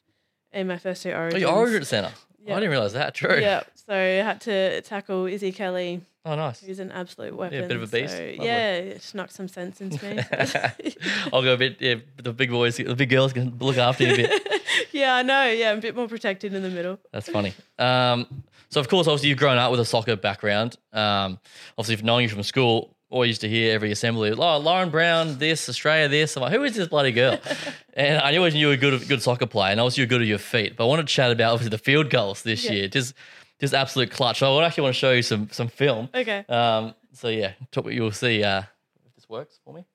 [0.54, 2.14] In my first two origins, you're origin center.
[2.42, 2.54] Yeah.
[2.56, 3.14] I didn't realize that.
[3.16, 3.38] True.
[3.38, 6.60] Yeah, so I had to tackle Izzy Kelly, Oh, nice.
[6.60, 7.62] He's an absolute weapon.
[7.62, 8.16] Yeah, bit of a beast.
[8.16, 10.22] So, yeah, it's knocked some sense into me.
[11.34, 11.78] I'll go a bit.
[11.80, 14.50] Yeah, the big boys, the big girls can look after you a bit.
[14.92, 15.46] yeah, I know.
[15.46, 17.00] Yeah, I'm a bit more protected in the middle.
[17.14, 17.54] That's funny.
[17.78, 20.76] Um, so of course, obviously, you've grown up with a soccer background.
[20.92, 21.40] Um,
[21.78, 25.68] obviously, knowing you from school, I used to hear every assembly, oh, Lauren Brown, this
[25.68, 26.36] Australia, this.
[26.36, 27.40] I'm like, who is this bloody girl?
[27.96, 30.08] and I always knew you were a good, good soccer player, and I obviously you're
[30.08, 30.76] good at your feet.
[30.78, 32.72] But I want to chat about obviously the field goals this Yeah.
[32.74, 33.16] year, just
[33.60, 34.42] just absolute clutch.
[34.44, 36.10] I actually want to show you some some film.
[36.14, 36.46] Okay.
[36.48, 37.54] Um, so yeah,
[37.86, 38.60] you'll see uh,
[39.08, 39.86] if this works for me.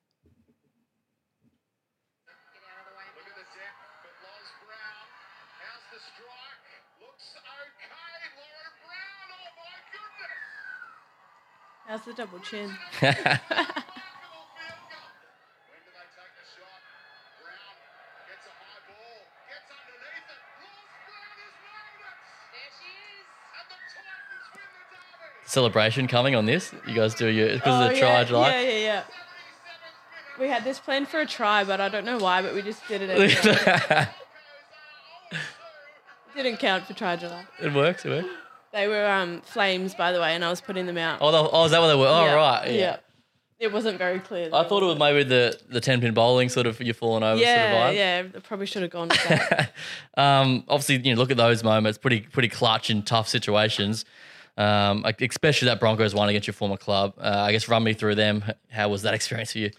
[11.87, 12.71] Titans the double chin?
[25.45, 26.73] Celebration coming on this.
[26.87, 28.49] You guys do your because of the Oh, try yeah, July.
[28.49, 29.03] Yeah, yeah, yeah.
[30.39, 32.85] We had this planned for a try, but I don't know why, but we just
[32.87, 33.33] did it anyway.
[33.35, 34.09] Broncos are
[35.31, 35.43] 0-2.
[36.35, 37.45] Didn't count for try July.
[37.61, 38.05] it works.
[38.05, 38.27] It works.
[38.75, 41.19] They were um, flames, by the way, and I was putting them out.
[41.21, 42.07] Oh, the- oh, is that what they were?
[42.07, 42.33] Oh, yeah.
[42.33, 42.71] right.
[42.71, 42.97] Yeah.
[43.57, 44.49] It wasn't very clear.
[44.51, 47.39] I thought it was maybe the the ten pin bowling sort of you falling over
[47.41, 47.95] Yeah, sort of vibe.
[47.95, 48.23] yeah.
[48.35, 49.71] I probably should have gone with that.
[50.17, 54.03] um, obviously, you know, look at those moments, pretty pretty clutch in tough situations.
[54.57, 57.13] Um, like especially that Broncos one against your former club.
[57.17, 58.43] Uh, I guess run me through them.
[58.69, 59.71] How was that experience for you?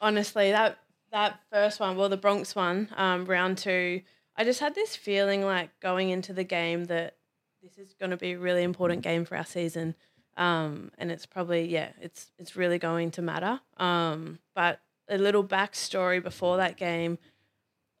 [0.00, 0.78] honestly, that
[1.12, 4.00] that first one, well, the Bronx one, um, round two,
[4.34, 7.16] I just had this feeling like going into the game that
[7.62, 9.94] this is going to be a really important game for our season,
[10.36, 13.60] um, and it's probably yeah, it's it's really going to matter.
[13.76, 17.18] Um, but a little backstory before that game,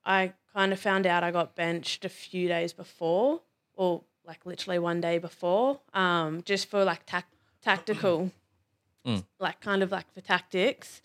[0.04, 3.40] I kind of found out I got benched a few days before,
[3.74, 7.30] or like literally one day before, um, just for like tac-
[7.62, 8.30] tactical,
[9.06, 9.24] Mm.
[9.38, 11.00] like kind of like for tactics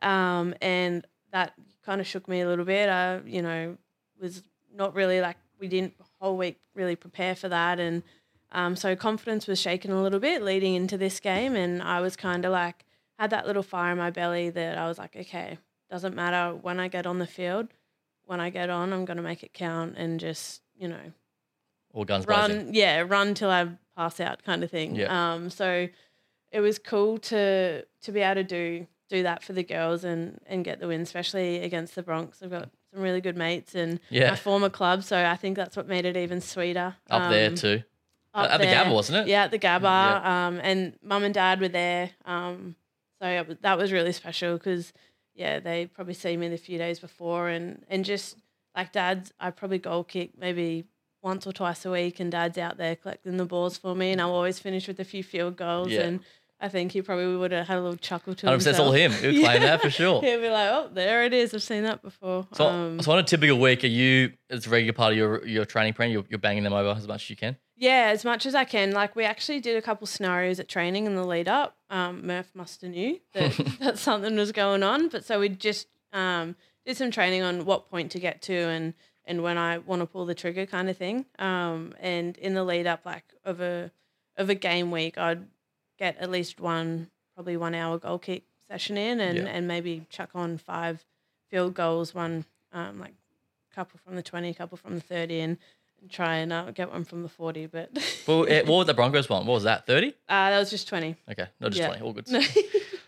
[0.00, 2.88] um, and that kind of shook me a little bit.
[2.88, 3.76] I, you know,
[4.20, 8.02] was not really like we didn't whole week really prepare for that, and
[8.52, 12.16] um, so confidence was shaken a little bit leading into this game, and I was
[12.16, 12.84] kind of like
[13.18, 15.58] had that little fire in my belly that I was like, okay,
[15.90, 16.54] doesn't matter.
[16.54, 17.68] When I get on the field,
[18.24, 21.12] when I get on, I'm gonna make it count, and just you know
[21.92, 22.56] All guns blazing.
[22.66, 24.96] run yeah run till i pass out kind of thing.
[24.96, 25.34] Yeah.
[25.34, 25.88] um so
[26.50, 30.38] it was cool to to be able to do do that for the girls and
[30.46, 32.42] and get the win especially against the bronx.
[32.42, 34.30] I've got some really good mates and Yeah.
[34.30, 37.54] my former club so i think that's what made it even sweeter Up there Um,
[37.54, 37.82] too.
[38.34, 38.84] up At the there.
[38.84, 39.30] Gabba, wasn't it?
[39.30, 40.46] yeah at the gabba Yeah.
[40.46, 42.76] um and mum and dad were there um
[43.20, 44.92] so was- that was really special because
[45.34, 48.36] yeah they probably see me the few days before and and just
[48.76, 50.84] like dad's i probably goal kick maybe
[51.22, 54.20] once or twice a week and dad's out there collecting the balls for me and
[54.20, 56.00] i'll always finish with a few field goals Yeah.
[56.02, 56.20] and
[56.62, 58.92] i think he probably would have had a little chuckle to 100% himself it's all
[58.92, 59.12] him.
[59.12, 60.20] He'll claim that for sure.
[60.22, 63.18] he'll be like oh there it is i've seen that before So, um, so on
[63.18, 66.10] a typical week, are you it's a regular part of your your training plan?
[66.10, 67.56] You're, you're banging them over as much as you can.
[67.76, 68.92] Yeah, as much as I can.
[68.92, 71.76] Like we actually did a couple scenarios at training in the lead up.
[71.90, 75.88] Um, Murph must have knew that, that something was going on, but so we just
[76.12, 76.54] um,
[76.86, 78.94] did some training on what point to get to and
[79.24, 81.24] and when I want to pull the trigger kind of thing.
[81.38, 83.90] Um, and in the lead up, like of a
[84.36, 85.46] of a game week, I'd
[86.02, 89.44] get at least one, probably one hour goal kick session in, and Yeah.
[89.44, 91.04] and maybe chuck on five
[91.48, 93.14] field goals, one um, like
[93.74, 95.58] couple from the twenty, couple from the thirty, and,
[96.10, 97.66] try and uh, get one from the forty.
[97.66, 97.90] But
[98.26, 99.46] Well, eh, what was the Broncos one?
[99.46, 99.86] What was that?
[99.86, 100.08] Thirty?
[100.28, 101.14] uh, that was just twenty.
[101.30, 101.86] Okay, not just Yeah.
[101.88, 102.02] twenty.
[102.02, 102.26] All good.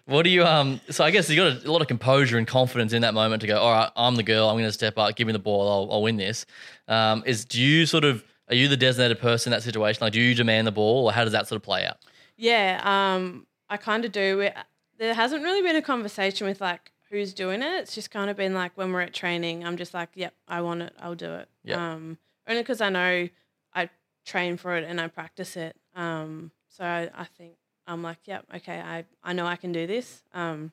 [0.06, 0.82] What do you um?
[0.90, 3.40] So I guess you got a, a lot of composure and confidence in that moment
[3.40, 3.58] to go.
[3.58, 4.50] All right, I'm the girl.
[4.50, 5.16] I'm going to step up.
[5.16, 5.66] Give me the ball.
[5.66, 6.44] I'll, I'll win this.
[6.88, 10.00] Um, is do you sort of are you the designated person in that situation?
[10.04, 11.96] Like, do you demand the ball, or how does that sort of play out?
[12.36, 14.40] Yeah, um, I kind of do.
[14.40, 14.54] It,
[14.98, 17.80] there hasn't really been a conversation with like who's doing it.
[17.80, 20.60] It's just kind of been like when we're at training, I'm just like, yep, I
[20.60, 21.48] want it, I'll do it.
[21.62, 21.92] Yeah.
[21.92, 22.18] Um,
[22.48, 23.28] only because I know
[23.72, 23.90] I
[24.24, 25.76] train for it and I practice it.
[25.94, 27.54] Um, so I, I think
[27.86, 30.22] I'm like, yep, okay, I, I know I can do this.
[30.32, 30.72] Um,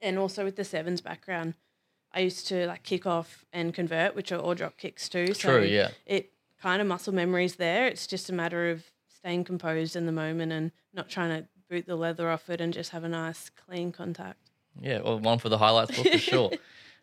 [0.00, 1.54] and also with the sevens background,
[2.12, 5.28] I used to like kick off and convert, which are all drop kicks too.
[5.28, 5.90] So True, yeah.
[6.06, 7.86] it kind of muscle memories there.
[7.86, 8.84] It's just a matter of
[9.22, 12.72] staying composed in the moment and not trying to boot the leather off it and
[12.72, 14.50] just have a nice clean contact.
[14.80, 16.50] Yeah, well, one for the highlights book for sure.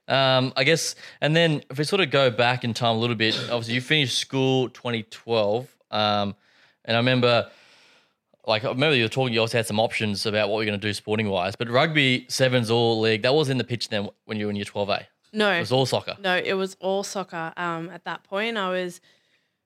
[0.07, 3.15] Um, I guess, and then if we sort of go back in time a little
[3.15, 6.35] bit, obviously you finished school 2012, um,
[6.83, 7.49] and I remember,
[8.45, 9.33] like, I remember you were talking.
[9.33, 12.25] You also had some options about what you're going to do sporting wise, but rugby
[12.27, 15.05] sevens all league that was in the pitch then when you were in year 12A.
[15.31, 16.17] No, It was all soccer.
[16.19, 17.53] no, it was all soccer.
[17.55, 18.99] Um, at that point, I was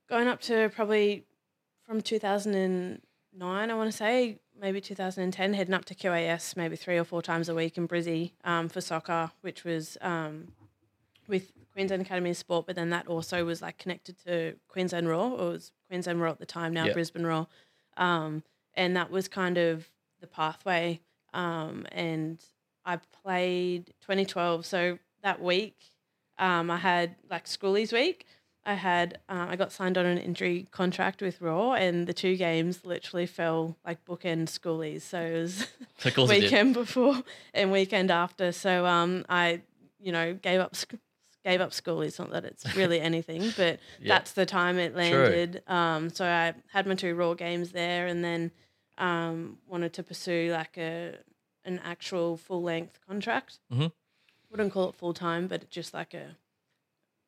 [0.09, 1.23] going up to probably
[1.85, 3.01] from 2009,
[3.71, 7.49] I want to say, maybe 2010, heading up to QAS maybe three or four times
[7.49, 10.49] a week in Brizzy um, for soccer, which was um,
[11.27, 15.33] with Queensland Academy of Sport, but then that also was like connected to Queensland Roar.
[15.33, 16.93] It was Queensland Roar at the time, now Yeah.
[16.93, 17.47] Brisbane Roar.
[17.97, 18.43] Um,
[18.75, 19.87] and that was kind of
[20.21, 20.99] the pathway.
[21.33, 22.39] Um, and
[22.85, 24.65] I played 2012.
[24.65, 25.77] So that week,
[26.37, 28.25] um, I had like schoolies week.
[28.65, 32.37] I had uh, I got signed on an injury contract with Roar, and the two
[32.37, 35.01] games literally fell like bookend schoolies.
[35.01, 35.67] So it was
[36.05, 37.21] Of course it weekend before
[37.53, 38.51] and weekend after.
[38.51, 39.61] So um, I
[39.99, 40.95] you know gave up sc-
[41.43, 42.17] gave up schoolies.
[42.19, 44.15] Not that it's really anything, but Yeah.
[44.15, 45.61] that's the time it landed.
[45.67, 48.51] Um, so I had my two Roar games there, and then
[48.97, 51.17] um, wanted to pursue like a
[51.65, 53.59] an actual full length contract.
[53.73, 53.91] Mhm.
[54.51, 56.37] Wouldn't call it full time, but just like a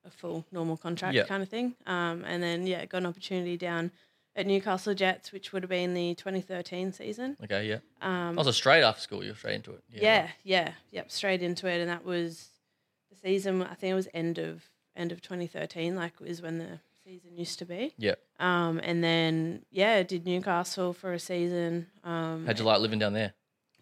[0.05, 1.25] a full normal contract Yeah.
[1.25, 1.75] kind of thing.
[1.85, 3.91] Um, and then yeah, got an opportunity down
[4.35, 7.37] at Newcastle Jets, which would have been the 2013 season.
[7.43, 7.79] Okay, yeah.
[8.01, 9.83] Um, a straight after school, you're straight into it.
[9.89, 12.49] yeah, yeah, yep, straight into it, and that was
[13.09, 13.63] the season.
[13.63, 14.63] I think it was end of
[14.95, 17.93] end of 2013, like is when the season used to be.
[17.97, 18.15] Yeah.
[18.39, 21.87] Um, and then yeah, did Newcastle for a season.
[22.03, 23.33] Um, How'd you like living down there?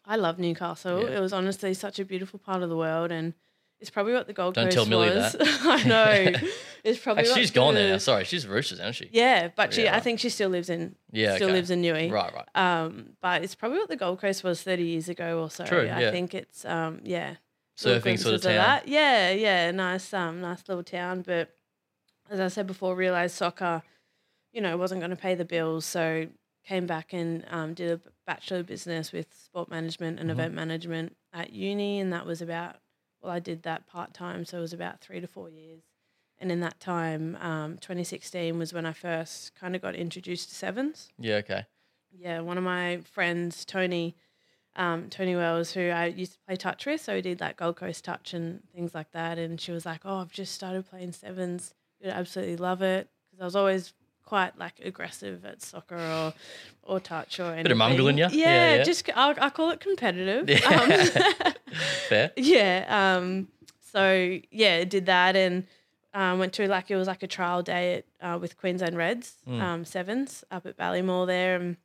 [0.06, 1.02] I love Newcastle.
[1.10, 1.18] Yeah.
[1.18, 3.34] It was honestly such a beautiful part of the world, and
[3.80, 5.34] it's probably what the Gold Don't Coast tell Millie was.
[5.34, 5.42] that.
[5.64, 6.48] I know.
[6.86, 7.98] It's probably Actually, what she's gone there the- now.
[7.98, 9.10] Sorry, she's Roosters, isn't she?
[9.14, 9.96] Yeah, but she, Yeah.
[9.96, 10.98] I think she still lives in.
[11.14, 11.54] Yeah, Still okay.
[11.56, 12.12] lives in Newey.
[12.12, 12.48] Right, right.
[12.56, 15.64] Um, but it's probably what the Gold Coast was 30 years ago or so.
[15.64, 16.12] True, I yeah.
[16.12, 17.36] think it's um, yeah.
[17.82, 18.56] little Surfing sort of town.
[18.56, 18.90] that.
[18.90, 21.22] Yeah, yeah, nice, um, nice little town.
[21.26, 21.56] But
[22.30, 23.82] as I said before, realized soccer,
[24.52, 26.28] you know, wasn't going to pay the bills, so
[26.66, 30.34] came back and um, did a bachelor of business with sport management and Mhm.
[30.34, 32.76] event management at uni, and that was about
[33.24, 35.84] well, I did that part time, so it was about three to four years.
[36.40, 40.56] And in that time, um, 2016 was when I first kind of got introduced to
[40.56, 41.66] sevens Yeah, okay.
[42.12, 44.16] yeah, one of my friends, Tony,
[44.76, 47.78] um, Tony Wells, who I used to play touch with, so we did like Gold
[47.78, 49.38] Coast touch and things like that.
[49.38, 51.74] And she was like, "Oh, I've just started playing sevens.
[52.00, 53.94] You'd absolutely love it." Because I was always
[54.26, 56.34] quite like aggressive at soccer or
[56.84, 57.64] or touch or anything.
[57.64, 58.30] Bit of mungle in ya?
[58.32, 58.84] Yeah, Yeah, yeah.
[58.84, 60.50] just I, I call it competitive.
[60.50, 60.68] Yeah.
[60.70, 61.54] Um,
[62.10, 62.32] Fair.
[62.38, 63.16] yeah.
[63.18, 63.48] Um,
[63.92, 65.66] so yeah, did that and
[66.14, 69.36] um, went to like it was like a trial day at, uh, with Queensland Reds
[69.48, 69.62] Mm.
[69.62, 71.78] um, sevens up at Ballymore there and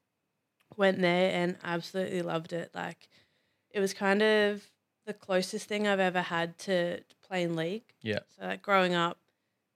[0.76, 2.70] went there and absolutely loved it.
[2.74, 3.08] Like
[3.70, 4.62] it was kind of
[5.06, 7.84] the closest thing I've ever had to playing league.
[8.02, 8.20] Yeah.
[8.38, 9.18] So like growing up,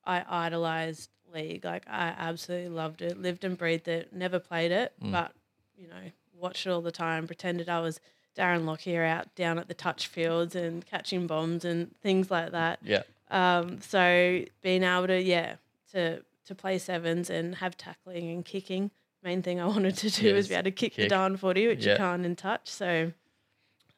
[0.05, 1.65] I idolized league.
[1.65, 3.21] Like I absolutely loved it.
[3.21, 4.13] Lived and breathed it.
[4.13, 5.13] Never played it, Mm.
[5.13, 5.33] but
[5.77, 7.27] you know, watched it all the time.
[7.27, 8.01] Pretended I was
[8.37, 12.79] Darren Lockyer out down at the touch fields and catching bombs and things like that.
[12.83, 13.03] Yeah.
[13.31, 15.57] Um, so being able to yeah
[15.93, 18.91] to to play sevens and have tackling and kicking.
[19.23, 21.05] Main thing I wanted to do was be able to kick, kick.
[21.05, 21.93] the darn footy, which Yeah.
[21.93, 22.69] you can't in touch.
[22.69, 23.13] So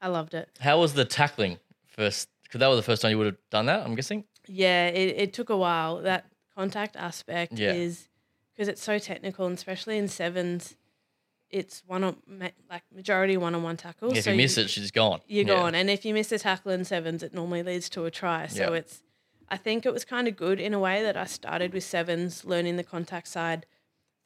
[0.02, 0.50] I loved it.
[0.60, 2.28] How was the tackling first?
[2.42, 4.24] Because that was the first time you would have done that, I'm guessing.
[4.46, 6.02] Yeah, it, it took a while.
[6.02, 7.72] That contact aspect Yeah.
[7.72, 8.08] is
[8.52, 10.76] because it's so technical, and especially in sevens,
[11.50, 12.16] it's one on
[12.70, 14.12] like majority one on one tackle.
[14.16, 15.20] if so you miss it, she's gone.
[15.26, 15.54] you're Yeah.
[15.54, 15.74] gone.
[15.74, 18.46] And if you miss a tackle in sevens, it normally leads to a try.
[18.46, 18.78] So Yeah.
[18.78, 19.02] it's,
[19.48, 22.44] I think it was kind of good in a way that I started with sevens,
[22.44, 23.66] learning the contact side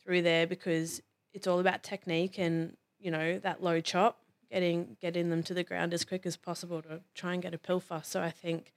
[0.03, 1.03] through there because
[1.35, 5.63] it's all about technique and you know that low chop, getting getting them to the
[5.65, 8.01] ground as quick as possible to try and get a pilfer.
[8.05, 8.73] So I think,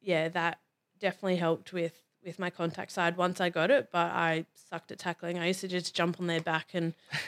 [0.00, 0.60] yeah, that
[0.98, 3.88] definitely helped with with my contact side once I got it.
[3.92, 5.38] But I sucked at tackling.
[5.38, 6.94] I used to just jump on their back and.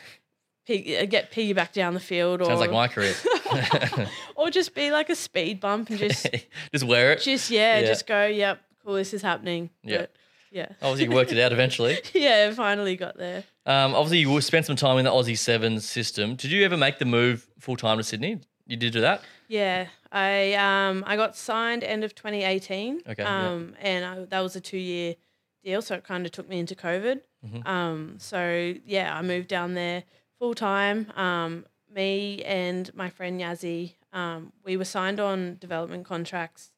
[0.66, 3.12] Pig, uh, get piggyback down the field, or Sounds like my career.
[4.34, 6.26] or just be like a speed bump and just
[6.72, 7.20] Just wear it.
[7.20, 7.86] just yeah, Yeah.
[7.86, 9.68] just go, yep, cool, this is happening.
[9.82, 9.98] Yeah.
[9.98, 10.12] But,
[10.50, 10.68] yeah.
[10.80, 11.98] Obviously, you worked it out eventually.
[12.14, 13.44] yeah, finally got there.
[13.66, 16.34] Um, obviously, you spent some time in the Aussie Sevens system.
[16.34, 18.40] Did you ever make the move full time to Sydney?
[18.66, 19.20] You did do that?
[19.48, 19.88] Yeah.
[20.14, 23.02] I um I got signed end of 2018.
[23.08, 23.48] Okay, yeah.
[23.50, 25.16] Um and I, that was a 2 year
[25.64, 27.20] deal so it kind of took me into COVID.
[27.44, 27.66] Mm-hmm.
[27.68, 30.04] Um so yeah, I moved down there
[30.38, 31.10] full time.
[31.16, 36.70] Um me and my friend Yazzie um we were signed on development contracts.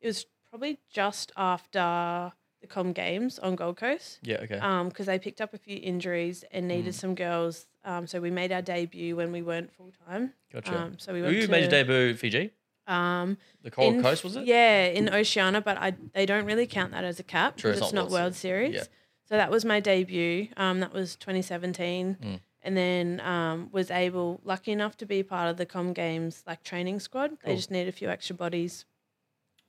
[0.00, 4.20] It was probably just after the Com Games on Gold Coast.
[4.22, 4.36] Yeah.
[4.44, 4.58] Okay.
[4.58, 7.00] um because they picked up a few injuries and needed Mm.
[7.02, 7.66] some girls.
[7.86, 10.32] Um, so we made our debut when we weren't full time.
[10.52, 10.74] gotcha.
[10.78, 12.50] Um, so we Were went you to, made your debut Fiji,
[12.86, 14.44] Um, the Cold in- Coast, was it?
[14.46, 17.92] Yeah, in Oceania, but I they don't really count that as a cap because it's
[17.92, 18.74] not World Series.
[18.74, 18.84] Yeah.
[19.28, 20.48] So that was my debut.
[20.56, 22.40] Um, that was 2017, Mm.
[22.62, 26.62] and then um, was able, lucky enough to be part of the Com Games like
[26.62, 27.30] training squad.
[27.30, 27.38] Cool.
[27.46, 28.84] They just need a few extra bodies,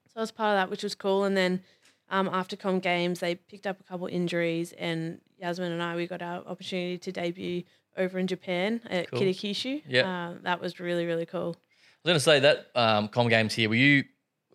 [0.08, 1.24] so I was part of that, which was cool.
[1.24, 1.62] And then
[2.10, 6.06] um, after Com Games, they picked up a couple injuries, and Yasmin and I we
[6.06, 7.64] got our opportunity to debut
[7.98, 9.22] over in Japan at Cool.
[9.22, 9.84] Kitakyushu.
[9.88, 10.02] Yeah.
[10.32, 11.56] uh, that was really really cool.
[12.06, 13.68] I was going to say that um, Com Games here.
[13.68, 14.04] Were you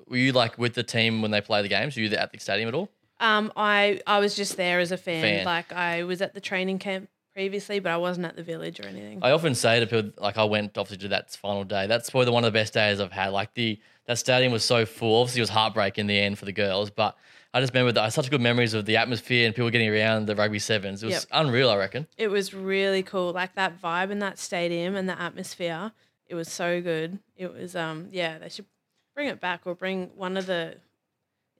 [0.06, 1.96] were you like with the team when they play the games?
[1.96, 2.90] Were you at the stadium at all?
[3.18, 5.22] Um, I I was just there as a fan.
[5.22, 5.44] Fan.
[5.44, 8.86] Like I was at the training camp previously, but I wasn't at the village or
[8.86, 9.18] anything.
[9.22, 11.86] I often say to people, like I went obviously to that final day.
[11.88, 13.28] That's probably one of the best days I've had.
[13.28, 15.20] Like the that stadium was so full.
[15.22, 17.16] Obviously, it was heartbreak in the end for the girls, but
[17.52, 19.88] I just remember that I had such good memories of the atmosphere and people getting
[19.88, 21.02] around the rugby sevens.
[21.02, 21.24] It was Yep.
[21.32, 22.06] unreal, I reckon.
[22.16, 23.32] it was really cool.
[23.32, 25.90] Like that vibe in that stadium and the atmosphere.
[26.30, 27.18] It was so good.
[27.36, 28.38] It was um yeah.
[28.38, 28.66] They should
[29.16, 30.76] bring it back or bring one of the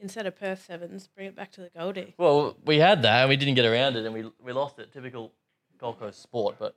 [0.00, 2.14] instead of Perth sevens, bring it back to the Goldie.
[2.16, 4.92] Well, we had that and we didn't get around it and we we lost it.
[4.92, 5.32] Typical
[5.78, 6.76] Gold Coast sport, but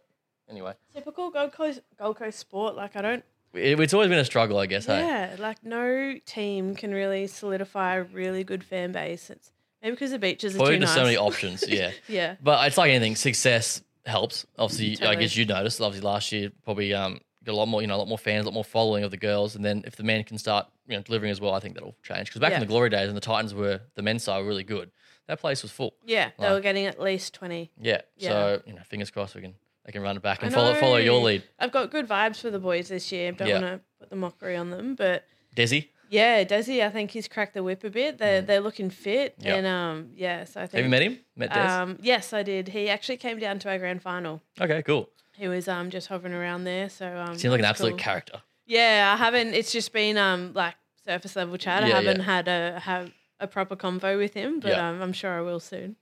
[0.50, 2.76] anyway, Typical Gold Coast Gold Coast sport.
[2.76, 3.24] Like I don't.
[3.54, 4.88] it, it's always been a struggle, I guess.
[4.88, 9.30] Hey, Yeah, like no team can really solidify a really good fan base.
[9.30, 9.52] It's
[9.84, 10.96] maybe because the beaches are probably too nice.
[10.96, 11.64] so many options.
[11.68, 11.92] Yeah.
[12.08, 12.36] yeah.
[12.42, 14.46] But it's like anything, success helps.
[14.58, 15.80] Obviously, I guess you noticed.
[15.80, 18.44] Obviously, last year probably um got a lot more, you know, a lot more fans,
[18.44, 20.96] a lot more following of the girls, and then if the men can start, you
[20.96, 22.28] know, delivering as well, I think that'll change.
[22.30, 24.64] Because back in the glory days, and the Titans were the men's side were really
[24.64, 24.92] good.
[25.28, 25.94] That place was full.
[26.06, 27.72] Yeah, they were getting at least twenty.
[27.80, 28.02] Yeah.
[28.18, 28.30] Yeah.
[28.30, 30.98] So you know, fingers crossed we can they can run it back and follow follow
[30.98, 33.32] your lead, I've got good vibes for the boys this year.
[33.32, 33.54] Don't Yeah.
[33.62, 35.24] want to put the mockery on them, but
[35.56, 35.88] Desi.
[36.10, 38.18] yeah, Desi, I think he's cracked the whip a bit.
[38.18, 39.46] They're they're looking fit, Mm.
[39.46, 39.56] Yeah.
[39.56, 40.44] and um, yeah.
[40.46, 41.20] So I think Have you met him?
[41.38, 41.60] Met Des?
[41.60, 42.68] Um, yes, I did.
[42.70, 44.42] He actually came down to our grand final.
[44.60, 45.10] okay, cool.
[45.36, 46.90] He was um just hovering around there.
[46.90, 47.98] So um, Seems like an absolute cool.
[48.00, 48.42] character.
[48.66, 49.54] Yeah, I haven't.
[49.54, 51.84] It's just been um like surface level chat.
[51.84, 54.90] I Yeah, haven't had a have a proper convo with him, but Yeah.
[54.90, 55.96] um, I'm sure I will soon.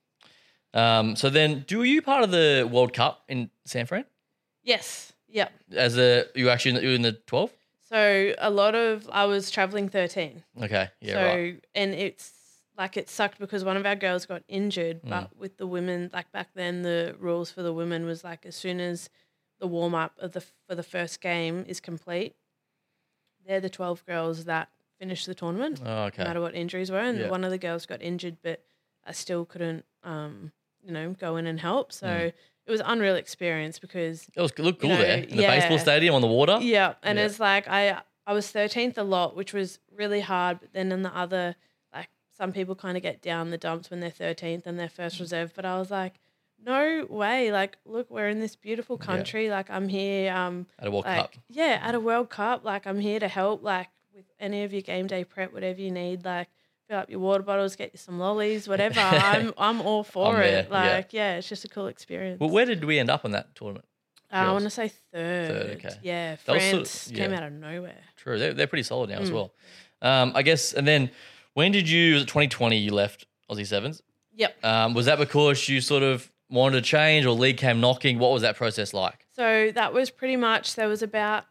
[0.74, 4.06] Um, so then, do you part of the World Cup in San Fran?
[4.64, 5.12] Yes.
[5.28, 5.52] Yep.
[5.74, 7.52] As a you actually in the, you in the twelve?
[7.90, 10.44] So a lot of I was traveling 13.
[10.64, 11.64] Okay, yeah, so right.
[11.76, 12.32] and it's
[12.78, 15.10] like it sucked because one of our girls got injured, Mm.
[15.10, 18.56] but with the women, like back then, the rules for the women was like as
[18.56, 19.10] soon as
[19.62, 22.36] the warm up of the for the first game is complete,
[23.46, 24.70] they're the 12 girls that
[25.00, 26.22] finished the tournament, Oh, okay.
[26.24, 27.00] no matter what injuries were.
[27.00, 27.30] And Yeah.
[27.30, 28.64] one of the girls got injured, but
[29.04, 30.52] I still couldn't, um,
[30.84, 31.92] you know, go in and help.
[31.92, 32.34] So Mm.
[32.68, 35.44] it was an unreal experience because It was it looked cool know, there in the
[35.44, 36.60] baseball stadium on the water.
[36.62, 37.26] yeah, and Yeah.
[37.26, 40.60] it's like I I was thirteenth a lot, which was really hard.
[40.60, 41.56] But then in the other,
[41.92, 45.18] like some people kind of get down the dumps when they're thirteenth and their first
[45.18, 45.22] Mm.
[45.22, 45.54] reserve.
[45.56, 46.20] But I was like,
[46.66, 47.52] no way!
[47.52, 49.06] Like, look, we're in this beautiful Yeah.
[49.06, 49.50] country.
[49.50, 50.34] Like, I'm here.
[50.34, 51.36] Um, At a World like Cup.
[51.50, 52.64] yeah, at a World Cup.
[52.64, 53.64] Like, I'm here to help.
[53.64, 56.26] Like with any of your game day prep, whatever you need.
[56.26, 56.48] Like.
[56.90, 59.00] Fill up your water bottles, get you some lollies, whatever.
[59.00, 60.70] I'm I'm all for I'm it.
[60.70, 60.96] there.
[60.98, 61.38] Like, yeah.
[61.38, 62.38] it's just a cool experience.
[62.38, 63.86] Well, where did we end up on that tournament?
[64.30, 65.48] Uh, I want to say third.
[65.48, 65.96] Third, okay.
[66.04, 67.96] Yeah, That was sort of- France came out of nowhere.
[68.18, 69.34] True, they're, they're pretty solid now as Mm.
[69.34, 69.54] well.
[70.02, 71.12] Um, I guess, and then
[71.54, 72.16] when did you?
[72.16, 72.76] Was it 2020?
[72.76, 74.02] You left Aussie Sevens.
[74.36, 74.66] Yep.
[74.66, 78.20] Um, was that because you sort of wanted to change, or league came knocking?
[78.20, 79.26] What was that process like?
[79.36, 81.46] So that was pretty much there was about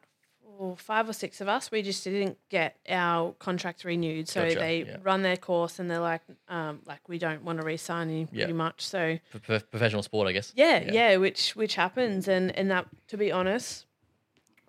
[0.61, 1.71] oh, five or six of us.
[1.71, 4.29] We just didn't get our contracts renewed.
[4.29, 4.97] So Gotcha, they yeah.
[5.03, 8.45] run their course and they're like, um, like we don't want to re-sign you Yeah.
[8.45, 8.85] pretty much.
[8.87, 10.53] So pro- professional sport, I guess.
[10.55, 10.93] yeah, Yeah.
[10.93, 13.87] yeah, which which happens and and that to be honest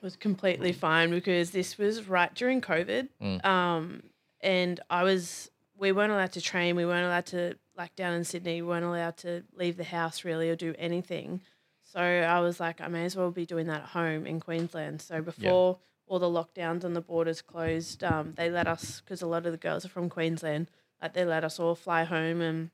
[0.02, 3.08] was completely fine because this was right during COVID.
[3.22, 3.46] Mm.
[3.46, 4.04] Um,
[4.40, 6.76] and I was we weren't allowed to train.
[6.76, 8.62] We weren't allowed to like down in Sydney.
[8.62, 11.42] We weren't allowed to leave the house really or do anything
[11.84, 15.02] So I was like, I may as well be doing that at home in Queensland.
[15.02, 19.28] So before all the lockdowns and the borders closed, um, they let us because a
[19.28, 20.70] lot of the girls are from Queensland.
[21.02, 22.70] Like they let us all fly home, and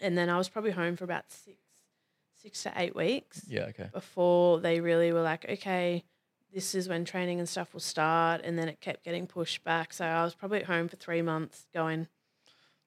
[0.00, 1.56] and then I was probably home for about six
[2.34, 3.64] six to eight weeks Yeah.
[3.70, 3.88] Okay.
[3.92, 6.04] before they really were like, okay,
[6.52, 8.42] this is when training and stuff will start.
[8.44, 9.92] And then it kept getting pushed back.
[9.92, 12.06] So I was probably at home for three months going,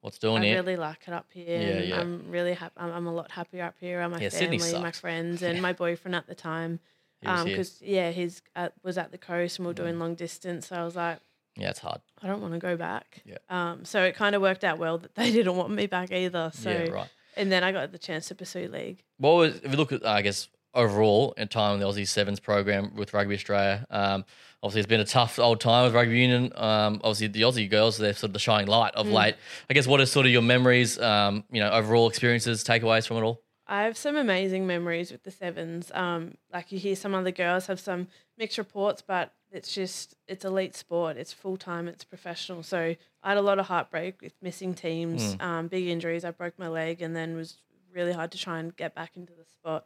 [0.01, 0.53] What's doing here?
[0.55, 0.61] I it?
[0.61, 1.45] really like it up here.
[1.59, 1.99] Yeah, yeah.
[1.99, 2.73] I'm really happy.
[2.77, 4.07] I'm, I'm a lot happier up here.
[4.07, 6.79] My Yeah, family, my friends, and my boyfriend at the time.
[7.23, 9.77] Was Um, because yeah, he's at, was at the coast and we are Mm.
[9.77, 10.67] doing long distance.
[10.67, 11.19] So I was like,
[11.57, 11.99] yeah, it's hard.
[12.21, 13.21] I don't want to go back.
[13.25, 13.37] Yeah.
[13.49, 16.51] Um, so it kind of worked out well that they didn't want me back either.
[16.53, 16.89] So yeah.
[16.91, 17.09] Right.
[17.35, 19.03] and then I got the chance to pursue league.
[19.17, 22.39] What was if you look at I guess overall in time in the Aussie Sevens
[22.39, 23.85] program with Rugby Australia?
[23.89, 24.25] Um,
[24.63, 26.51] obviously, it's been a tough old time with rugby union.
[26.55, 29.01] Um, obviously, the Aussie girls they're sort of the shining light Mm.
[29.01, 29.35] of late.
[29.69, 30.99] I guess what are sort of your memories?
[30.99, 33.41] Um, you know, overall experiences, takeaways from it all.
[33.71, 35.91] I have some amazing memories with the sevens.
[35.93, 40.43] Um, like you hear some other girls have some mixed reports, but it's just it's
[40.43, 41.17] elite sport.
[41.17, 41.87] It's full time.
[41.87, 42.63] It's professional.
[42.63, 46.25] So I had a lot of heartbreak with missing teams, um, big injuries.
[46.25, 47.57] I broke my leg, and then was
[47.93, 49.85] really hard to try and get back into the spot.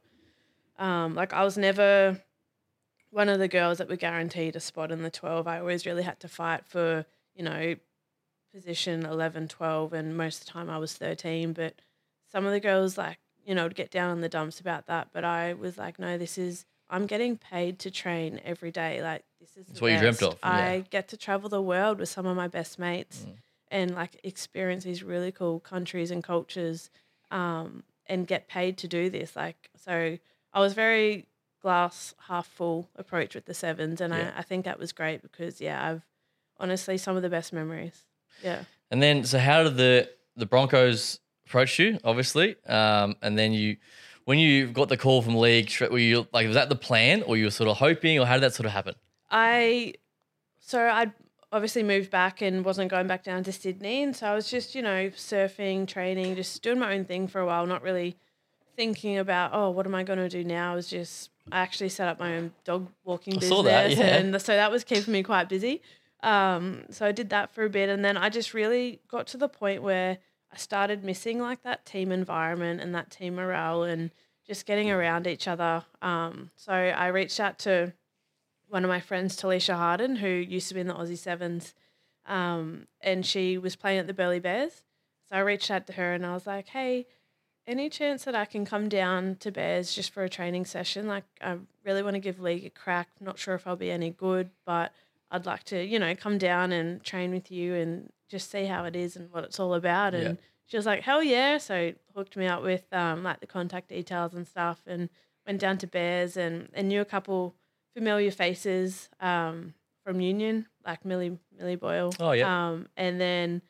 [0.78, 2.22] Um, like I was never
[3.12, 5.48] one of the girls that were guaranteed a spot in the 12.
[5.48, 7.06] I always really had to fight for,
[7.36, 7.76] you know,
[8.54, 11.54] position 11, 12, and most of the time I was 13.
[11.54, 11.76] But
[12.32, 15.10] some of the girls, like, you know, would get down on the dumps about that.
[15.14, 19.02] But I was like, no, this is, I'm getting paid to train every day.
[19.04, 20.50] Like, this is what you dreamt of, yeah.
[20.50, 23.28] I get to travel the world with some of my best mates
[23.70, 26.90] and like experience these really cool countries and cultures
[27.32, 29.36] um, and get paid to do this.
[29.36, 30.18] Like, so
[30.54, 31.28] I was very
[31.62, 34.32] glass half full approach with the sevens, and Yeah.
[34.36, 36.04] I, I think that was great because yeah, I've
[36.60, 38.04] honestly some of the best memories.
[38.44, 42.00] Yeah, And then, so how did the the Broncos approach you?
[42.04, 43.78] Obviously, um, and then you,
[44.26, 47.38] when you got the call from league, were you like, was that the plan, or
[47.38, 48.96] you were sort of hoping, or how did that sort of happen?
[49.30, 49.94] I
[50.60, 51.14] so I'd
[51.52, 54.76] obviously moved back and wasn't going back down to Sydney, and so I was just
[54.76, 58.18] you know surfing, training, just doing my own thing for a while, not really
[58.76, 60.74] thinking about oh what am I going to do now.
[60.74, 63.92] I was just I actually set up my own dog walking I business, saw that,
[63.92, 64.16] yeah.
[64.18, 65.82] and so that was keeping me quite busy.
[66.22, 69.38] Um, so I did that for a bit, and then I just really got to
[69.38, 70.20] the point where
[70.52, 74.12] I started missing like that team environment and that team morale, and
[74.48, 75.84] just getting around each other.
[76.02, 77.94] Um, so I reached out to
[78.70, 81.76] one of my friends, Talisha Harden, who used to be in the Aussie Sevens,
[82.26, 84.84] um, and she was playing at the Burleigh Bears.
[85.30, 87.06] So I reached out to her and I was like, "Hey,
[87.68, 91.08] any chance that I can come down to Bears just for a training session?
[91.08, 93.10] Like, I really want to give league a crack.
[93.20, 94.94] Not sure if I'll be any good, but
[95.32, 98.86] I'd like to, you know, come down and train with you and just see how
[98.86, 102.36] it is and what it's all about." And she was like, "Hell yeah!" So hooked
[102.36, 105.10] me up with um, like the contact details and stuff, and
[105.46, 107.56] went down to Bears and, and knew a couple
[107.96, 109.74] familiar faces um,
[110.06, 112.14] from Union, like Millie Millie Boyle.
[112.20, 112.70] Oh, yeah.
[112.70, 113.62] Um, and then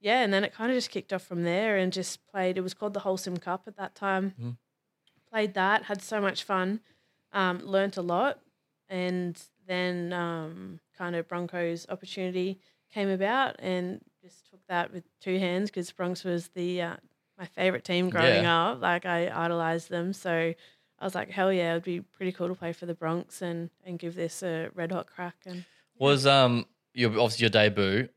[0.00, 2.56] yeah, and then it kind of just kicked off from there and just played.
[2.56, 4.34] It was called the Wholesome Cup at that time.
[4.40, 4.56] Mhm.
[5.30, 6.80] Played that, had so much fun,
[7.32, 8.40] um, learnt a lot,
[8.88, 12.58] and then um, kind of Broncos opportunity
[12.92, 16.96] came about and just took that with two hands because Bronx was the uh,
[17.36, 18.80] my favorite team growing up.
[18.80, 20.54] Like I idolized them, so
[20.98, 23.68] I was like, hell yeah, it'd be pretty cool to play for the Bronx and
[23.84, 25.36] and give this a red hot crack.
[25.44, 25.64] And
[25.98, 28.08] Was um your obviously your debut?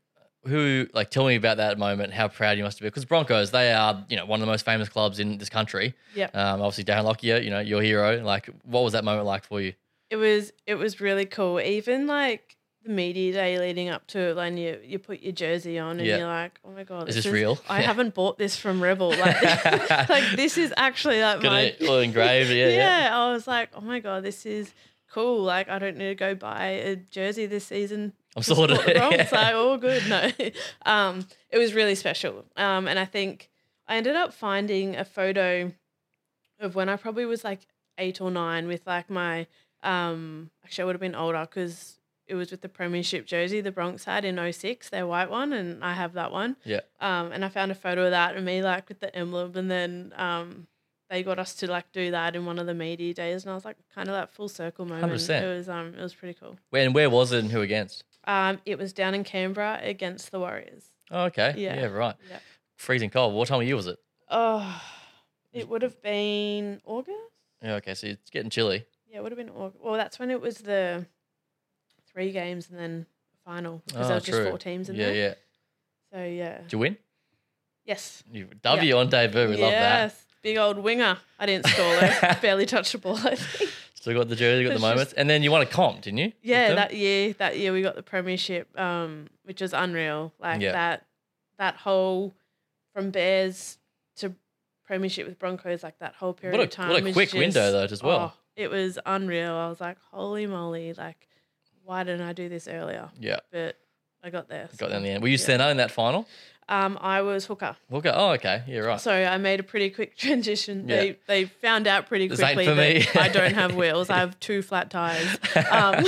[0.44, 2.12] Who like tell me about that moment?
[2.12, 4.50] How proud you must have been because Broncos they are you know one of the
[4.50, 5.94] most famous clubs in this country.
[6.16, 8.20] yeah, Um, obviously Darren Lockyer, you know your hero.
[8.24, 9.74] Like, what was that moment like for you?
[10.10, 11.60] it was it was really cool.
[11.60, 15.78] Even like the media day leading up to it, when you you put your jersey
[15.78, 16.18] on and Yeah.
[16.18, 17.60] you're like, oh my god, Is this real?
[17.68, 17.86] I Yeah.
[17.92, 19.10] haven't bought this from Rebel.
[19.10, 19.40] Like,
[20.08, 23.08] like this is actually like Gonna my well, engraved, yeah, yeah.
[23.16, 24.74] I was like, oh my god, this is
[25.08, 25.42] cool.
[25.44, 28.12] Like I don't need to go buy a jersey this season.
[28.36, 28.76] I'm sorted.
[28.76, 29.32] support the Bronx.
[29.32, 29.40] Yeah.
[29.40, 30.08] Like all good.
[30.08, 30.30] No,
[30.90, 32.44] um, it was really special.
[32.56, 33.50] Um, and I think
[33.86, 35.72] I ended up finding a photo
[36.60, 37.66] of when I probably was like
[37.98, 39.46] eight or nine with like my
[39.82, 40.50] um.
[40.64, 44.04] Actually, I would have been older because it was with the Premiership jersey the Bronx
[44.04, 46.56] had in 06, their white one, and I have that one.
[46.64, 46.80] Yeah.
[47.00, 49.70] Um, and I found a photo of that and me like with the emblem, and
[49.70, 50.66] then um,
[51.10, 53.54] they got us to like do that in one of the media days, and I
[53.54, 55.12] was like kind of that full circle moment.
[55.12, 55.42] 100%.
[55.42, 56.56] It was um, it was pretty cool.
[56.70, 58.04] Where and where was it and who against?
[58.24, 60.84] Um, it was down in Canberra against the Warriors.
[61.10, 61.54] Oh, okay.
[61.56, 61.80] Yeah.
[61.80, 62.14] Yeah, right.
[62.30, 62.38] Yeah.
[62.76, 63.34] Freezing cold.
[63.34, 63.98] What time of year was it?
[64.28, 64.82] Oh,
[65.52, 67.18] it would have been August.
[67.62, 68.84] Yeah, okay, so it's getting chilly.
[69.10, 69.82] Yeah, it would have been August.
[69.82, 71.04] Well, that's when it was the
[72.12, 73.06] three games and then
[73.44, 75.14] final because Oh, there was just four teams in yeah, there.
[75.14, 75.34] yeah.
[76.12, 76.58] So yeah.
[76.62, 76.96] Did you win?
[77.84, 78.22] Yes.
[78.32, 79.40] You W on debut.
[79.48, 80.02] We love that.
[80.04, 80.24] yes.
[80.42, 81.18] big old winger.
[81.38, 82.34] I didn't score though.
[82.42, 83.16] Barely touched the ball.
[83.16, 83.70] I think.
[84.02, 86.02] Still got the jersey, we got the moments, just- and then you won a comp,
[86.02, 86.32] didn't you?
[86.42, 90.32] Yeah, that year, that year we got the premiership, um, which was unreal.
[90.40, 90.72] Like Yeah.
[90.72, 91.06] that,
[91.58, 92.34] that whole
[92.92, 93.78] from Bears
[94.16, 94.34] to
[94.84, 96.90] premiership with Broncos, like that whole period What a- of time.
[96.90, 98.34] what a quick window just- though as well.
[98.34, 99.54] oh, it was unreal.
[99.54, 100.92] I was like, holy moly!
[100.94, 101.28] Like,
[101.84, 103.08] why didn't I do this earlier?
[103.20, 103.38] yeah.
[103.52, 103.76] But
[104.24, 104.68] I got there.
[104.78, 105.22] Got there in the end.
[105.22, 105.44] Were you yeah.
[105.44, 106.26] center in that final?
[106.68, 107.76] Um, I was hooker.
[107.90, 108.12] Hooker.
[108.14, 108.62] Oh, okay.
[108.66, 109.00] Yeah, right.
[109.00, 110.88] So I made a pretty quick transition.
[110.88, 110.96] Yeah.
[110.96, 113.06] They they found out pretty This quickly that me.
[113.20, 114.08] I don't have wheels.
[114.10, 115.36] I have two flat tires.
[115.70, 116.04] Um,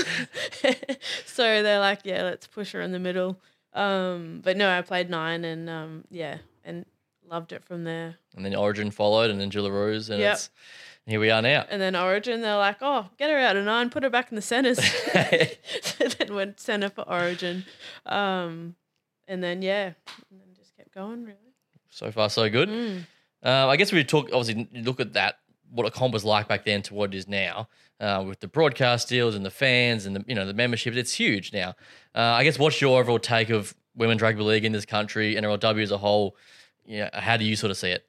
[1.27, 3.39] so they're like, yeah, let's push her in the middle.
[3.73, 6.87] Um, but no, I played nine and um, yeah, and
[7.29, 8.17] loved it from there.
[8.37, 10.33] and then Origin followed, and then Jillaroos, and Yep.
[10.35, 10.51] it's
[11.07, 11.67] here we are now.
[11.69, 14.37] And then Origin, they're like, oh, get her out of nine, put her back in
[14.37, 14.79] the centers.
[15.83, 17.65] so then went center for Origin.
[18.07, 18.77] Um,
[19.29, 19.93] and then yeah,
[20.95, 21.55] going really.
[21.91, 22.69] so far, so good.
[22.69, 23.07] Mm.
[23.45, 25.39] Uh, I guess we talk obviously look at that
[25.71, 27.69] what a comp was like back then to what it is now
[28.01, 30.95] uh, with the broadcast deals and the fans and the you know the membership.
[30.95, 31.71] It's huge now.
[32.15, 35.83] Uh, I guess what's your overall take of women's rugby league in this country, NRLW
[35.83, 36.37] as a whole?
[36.87, 38.07] Yeah, how do you sort of see it?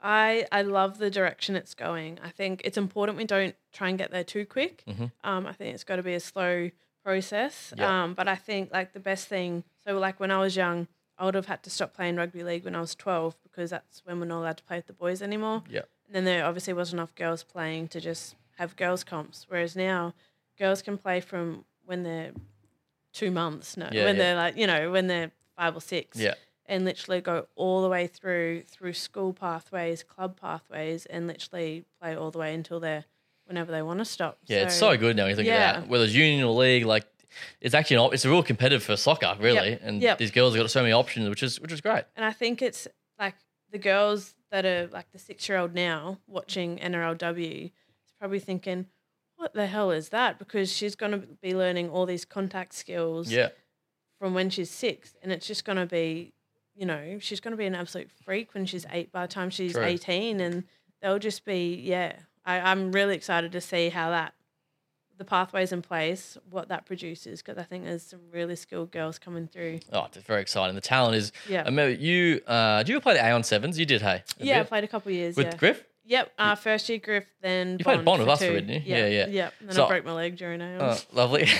[0.00, 2.18] I I love the direction it's going.
[2.22, 4.84] I think it's important we don't try and get there too quick.
[4.88, 5.10] Mhm.
[5.24, 6.70] Um, I think it's got to be a slow
[7.04, 7.72] process.
[7.76, 8.04] Yeah.
[8.04, 9.64] Um, but I think like the best thing.
[9.84, 10.86] So like when I was young,
[11.18, 14.02] I would have had to stop playing rugby league when I was twelve because that's
[14.04, 15.62] when we're not allowed to play with the boys anymore.
[15.68, 15.82] Yeah.
[16.06, 19.44] And then there obviously wasn't enough girls playing to just have girls comps.
[19.48, 20.14] Whereas now,
[20.58, 22.32] girls can play from when they're
[23.12, 23.76] two months.
[23.76, 24.22] No, Yeah, when yeah.
[24.22, 26.34] they're like you know when they're five or six Yeah,
[26.66, 32.16] and literally go all the way through through school pathways, club pathways, and literally play
[32.16, 33.04] all the way until they're
[33.46, 34.38] whenever they want to stop.
[34.46, 35.22] yeah, it's so good now.
[35.24, 35.76] when You think Yeah.
[35.76, 37.06] of that, whether it's union or league, like
[37.60, 39.78] it's actually an, it's a real competitive for soccer, really.
[39.80, 40.18] And Yep.
[40.18, 42.04] these girls have got so many options, which is which is great.
[42.16, 43.34] And I think it's like
[43.70, 48.86] the girls that are like the six year old now watching NRLW is probably thinking,
[49.36, 53.30] "What the hell is that?" Because she's going to be learning all these contact skills
[53.30, 53.48] Yeah,
[54.18, 56.32] from when she's six, and it's just going to be,
[56.74, 59.12] you know, she's going to be an absolute freak when she's eight.
[59.12, 59.84] By the time she's True.
[59.84, 60.64] eighteen, and
[61.02, 62.14] they'll just be, yeah.
[62.44, 64.32] I, I'm really excited to see how that,
[65.18, 69.18] the pathways in place, what that produces, because I think there's some really skilled girls
[69.18, 69.80] coming through.
[69.92, 70.74] oh, it's very exciting.
[70.74, 71.32] The talent is.
[71.48, 72.40] Yeah, I remember you.
[72.46, 73.78] Uh, do you ever play the Aon Sevens?
[73.78, 74.22] You did, hey?
[74.38, 74.60] Yeah.
[74.60, 75.36] I played a couple of years.
[75.36, 75.56] with yeah.
[75.56, 75.84] Griff.
[76.06, 76.32] Yep.
[76.38, 78.80] Uh, first year Griff, then You played Bond with us, didn't you?
[78.82, 79.26] Yeah, yeah.
[79.26, 79.54] Yep.
[79.60, 81.06] Then So- I broke my leg during Oh, Aons.
[81.12, 81.46] lovely.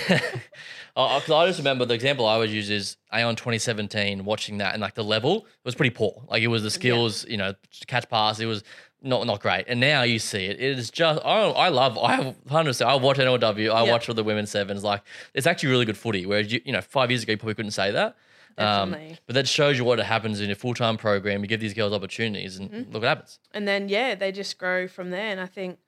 [0.95, 4.81] Because I just remember the example I always use is Aon 2017, watching that and
[4.81, 6.23] like the level was pretty poor.
[6.27, 7.53] Like it was the skills, you know,
[7.87, 8.63] catch pass, it was
[9.01, 9.65] not not great.
[9.67, 10.59] And now you see it.
[10.59, 13.91] It is just, I, I love, I have 100%, I watch NRLW, I Yeah.
[13.91, 14.83] watch all the women's sevens.
[14.83, 15.01] Like
[15.33, 16.25] it's actually really good footy.
[16.25, 18.15] Whereas, you, you know, five years ago, you probably couldn't say that.
[18.57, 19.17] Um, Definitely.
[19.25, 21.41] but that shows you what happens in a full time program.
[21.41, 22.91] You give these girls opportunities and Mm-hmm.
[22.91, 23.39] look what happens.
[23.53, 25.27] and then yeah, they just grow from there.
[25.31, 25.79] And I think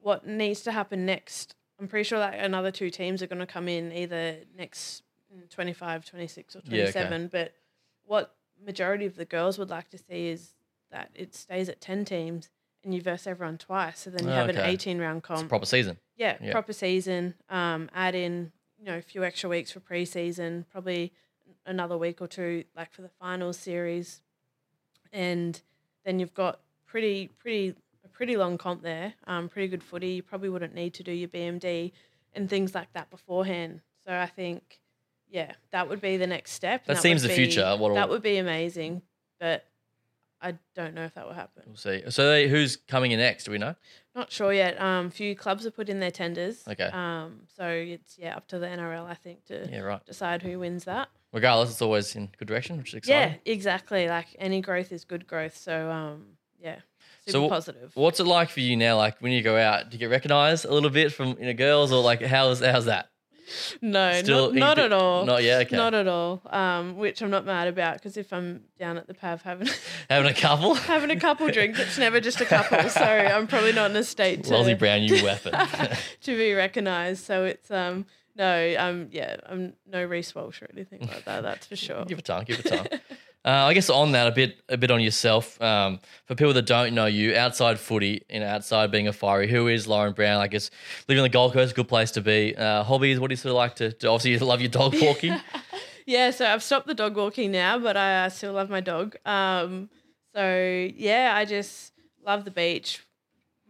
[0.00, 3.46] what needs to happen next, I'm pretty sure that another two teams are going to
[3.46, 5.02] come in either next
[5.34, 6.92] mm, 25, 26 or Yeah, okay.
[6.92, 7.28] 27.
[7.28, 7.52] But
[8.04, 8.34] what
[8.64, 10.54] majority of the girls would like to see is
[10.96, 12.48] that it stays at 10 teams
[12.82, 13.98] and you verse everyone twice.
[14.00, 15.48] So then you Oh, have an 18 round It's a comp.
[15.48, 15.98] proper season.
[16.16, 16.52] yeah, yeah.
[16.52, 17.34] proper season.
[17.50, 21.12] Um, add in you know a few extra weeks for preseason, probably
[21.66, 24.22] another week or two like for the finals series,
[25.12, 25.60] and
[26.04, 27.74] then you've got pretty pretty
[28.04, 29.14] a pretty long comp there.
[29.26, 30.08] Um, pretty good footy.
[30.10, 31.92] You probably wouldn't need to do your BMD
[32.34, 33.80] and things like that beforehand.
[34.04, 34.80] So I think
[35.28, 36.84] yeah, that would be the next step.
[36.86, 39.02] and That seems the be- future, what'll- that would be amazing,
[39.40, 39.64] but
[40.46, 41.62] I don't know if that will happen.
[41.66, 42.02] We'll see.
[42.10, 43.44] So they, who's coming in next?
[43.44, 43.74] Do we know?
[44.14, 44.80] Not sure yet.
[44.80, 46.62] Um, few clubs have put in their tenders.
[46.68, 46.84] Okay.
[46.92, 50.04] Um, so it's yeah up to the NRL I think to Yeah, right.
[50.06, 51.08] decide who wins that.
[51.32, 53.38] Regardless, it's always in good direction, which is exciting.
[53.44, 54.08] Yeah, exactly.
[54.08, 55.56] Like any growth is good growth.
[55.56, 56.24] So um,
[56.58, 56.76] yeah,
[57.26, 57.90] super So positive.
[57.94, 58.96] What's it like for you now?
[58.96, 61.52] Like when you go out, do you get recognised a little bit from you know
[61.54, 63.10] girls, or like how's how's that?
[63.82, 65.24] no, Still not, not at all.
[65.24, 65.66] Not yet.
[65.66, 65.76] Okay.
[65.76, 66.42] Not at all.
[66.46, 69.68] Um, which I'm not mad about because if I'm down at the pav having
[70.10, 70.74] Having a couple.
[70.74, 72.88] having a couple drinks, it's never just a couple.
[72.88, 75.52] So I'm probably not in a state to Lozzie Brown, you weapon.
[76.22, 77.24] to be recognised.
[77.24, 81.42] So it's um no um yeah I'm no Reece Walsh or anything like that.
[81.42, 82.04] That's for sure.
[82.04, 82.44] give it time.
[82.44, 83.00] Give it time.
[83.46, 85.60] Uh, I guess on that, a bit, a bit on yourself.
[85.62, 89.48] Um, for people that don't know you, outside footy, you know, outside being a fiery,
[89.48, 90.40] who is Lauren Brown?
[90.40, 90.68] I guess
[91.08, 92.56] living on the Gold Coast, a good place to be.
[92.56, 93.92] Uh, hobbies, what do you sort of like to?
[93.92, 95.38] to obviously, you love your dog walking.
[96.06, 99.14] Yeah, so I've stopped the dog walking now, but I uh, still love my dog.
[99.24, 99.90] Um,
[100.34, 101.92] so yeah, I just
[102.24, 103.00] love the beach.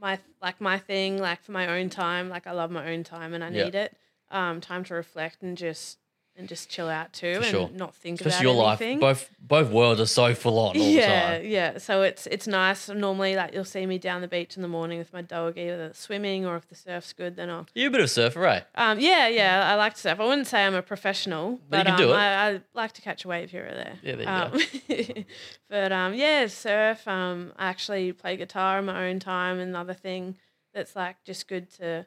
[0.00, 2.30] My like my thing, like for my own time.
[2.30, 3.64] Like I love my own time, and I Yeah.
[3.64, 3.96] need it.
[4.30, 5.98] Um, time to reflect and just
[6.38, 7.70] and just chill out too, and sure.
[7.72, 8.80] not think Especially about your life.
[8.80, 9.00] anything.
[9.00, 11.50] Both both worlds are so full on all yeah, the time.
[11.50, 11.72] yeah.
[11.72, 11.78] Yeah.
[11.78, 12.88] So it's it's nice.
[12.88, 15.90] Normally, like you'll see me down the beach in the morning with my dog, either
[15.94, 17.66] swimming or if the surf's good, then I'll.
[17.74, 18.64] You're a bit of a surfer, right?
[18.74, 19.70] Um, yeah, yeah.
[19.70, 20.20] I like to surf.
[20.20, 22.22] I wouldn't say I'm a professional, But you but, can do um, it.
[22.22, 23.98] I, I like to catch a wave here or there.
[24.02, 25.24] Yeah, there you um,
[25.70, 27.06] but um, yeah, surf.
[27.08, 29.58] Um, I actually play guitar in my own time.
[29.58, 30.36] Another thing
[30.74, 32.06] that's like just good to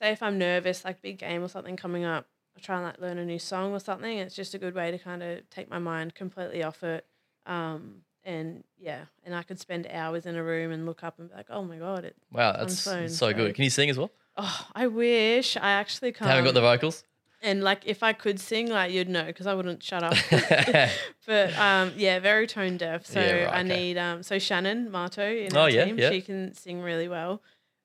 [0.00, 2.26] say if I'm nervous, like big game or something coming up.
[2.56, 4.18] I try and like learn a new song or something.
[4.18, 7.06] It's just a good way to kind of take my mind completely off it.
[7.46, 11.28] Um, and yeah, and I could spend hours in a room and look up and
[11.28, 12.16] be like, oh my god, it.
[12.32, 13.54] Wow, that's so so- good.
[13.54, 14.10] Can you sing as well?
[14.36, 16.30] Oh, I wish I actually can't.
[16.30, 17.04] Haven't got the vocals.
[17.44, 20.14] And like, if I could sing, like you'd know because I wouldn't shut up.
[21.26, 23.04] but um, yeah, very tone deaf.
[23.04, 23.62] So Yeah, right, I okay.
[23.80, 25.98] need um, so Shannon Mato in Oh, our yeah, team.
[25.98, 26.10] yeah.
[26.10, 27.42] She can sing really well.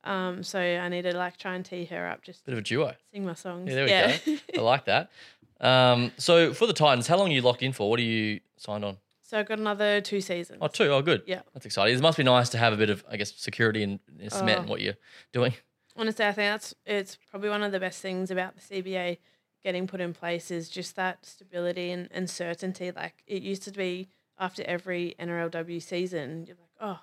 [0.07, 2.61] Um, so I need to like try and tee her up, just Bit of a
[2.61, 2.93] duo.
[3.11, 3.69] sing my songs.
[3.69, 4.17] Yeah, there we yeah.
[4.25, 4.59] go.
[4.59, 5.09] I like that.
[5.59, 7.89] Um, so for the Titans, how long are you locked in for?
[7.89, 8.97] What are you signed on?
[9.23, 10.59] so I've got another two seasons.
[10.61, 10.85] Oh, two.
[10.85, 11.21] Oh, good.
[11.27, 11.41] Yeah.
[11.53, 11.93] That's exciting.
[11.97, 13.99] It must be nice to have a bit of, I guess, security and
[14.29, 14.69] cement in Oh.
[14.69, 14.95] what you're
[15.33, 15.53] doing.
[15.97, 19.17] Honestly, I think that's it's probably one of the best things about the CBA
[19.63, 22.89] getting put in place is just that stability and, and certainty.
[22.91, 24.07] Like it used to be
[24.39, 26.99] after every NRLW season, you're like, oh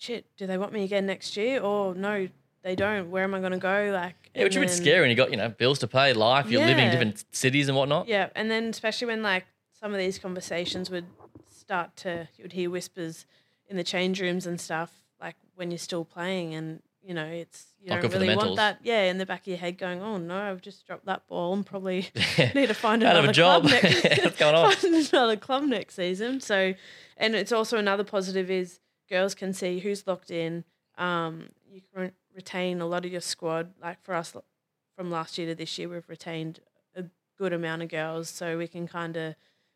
[0.00, 1.60] shit, do they want me again next year?
[1.60, 2.28] Or no,
[2.62, 3.10] they don't.
[3.10, 3.90] Where am I going to go?
[3.92, 5.04] Like, Yeah, which is a bit scary.
[5.04, 6.50] And you got, you know, bills to pay, life.
[6.50, 8.08] You're living in different cities and whatnot.
[8.08, 9.46] Yeah, and then especially when like
[9.78, 11.06] some of these conversations would
[11.50, 13.26] start to, you would hear whispers
[13.68, 17.66] in the change rooms and stuff, like when you're still playing, and you know it's
[17.80, 18.80] you Not don't good for the really want that.
[18.82, 21.54] Yeah, in the back of your head, going, "Oh no, I've just dropped that ball,
[21.54, 22.08] and probably
[22.54, 23.62] need to find another a job.
[23.62, 24.04] club next.
[24.24, 24.72] What's going on?
[24.72, 26.40] find another club next season.
[26.40, 26.74] So,
[27.16, 28.80] and it's also another positive is
[29.10, 30.64] girls can see who's locked in.
[30.96, 33.72] Um, you can re- retain a lot of your squad.
[33.82, 34.34] Like for us,
[34.96, 36.60] from last year to this year, we've retained
[36.94, 37.04] a
[37.38, 39.34] good amount of girls, so we can kind of,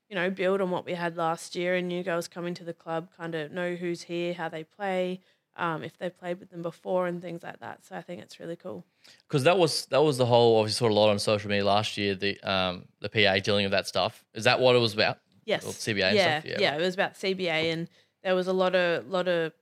[0.09, 1.74] you know, build on what we had last year.
[1.74, 5.20] And new girls coming to the club kind of know who's here, how they play,
[5.57, 7.85] um, if they played with them before, and things like that.
[7.85, 8.85] So I think it's really cool.
[9.28, 11.64] Because that was that was the whole obviously sort of a lot on social media
[11.64, 12.14] last year.
[12.14, 14.24] The um the PA dealing with that stuff.
[14.35, 15.18] Is that what it was about?
[15.45, 15.64] Yes.
[15.64, 16.51] Or CBA and yeah, stuff?
[16.51, 16.76] Yeah, yeah.
[16.76, 17.89] It was about CBA, and
[18.25, 19.53] there was a lot of lot of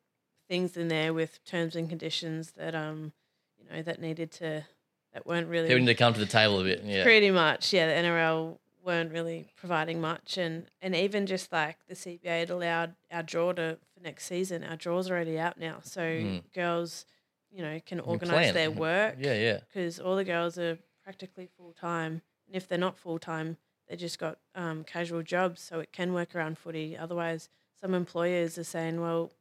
[0.49, 3.13] things in there with terms and conditions that um,
[3.59, 4.65] you know, that needed to
[5.13, 6.83] that weren't really People need to come to the table a bit.
[6.85, 7.03] Yeah.
[7.03, 7.73] pretty much.
[7.73, 12.51] Yeah, the NRL weren't really providing much, and and even just like the CBA had
[12.51, 14.65] allowed our draw to for next season.
[14.65, 16.43] Our draw's already out now, so Mm.
[16.55, 17.05] girls,
[17.51, 19.59] you know, can organise their work Yeah, yeah.
[19.69, 22.23] because all the girls are practically full time.
[22.47, 23.57] And if they're not full time,
[23.89, 26.97] they just got um, casual jobs, so it can work around footy.
[26.97, 27.49] Otherwise,
[27.83, 29.33] some employers are saying, "Well,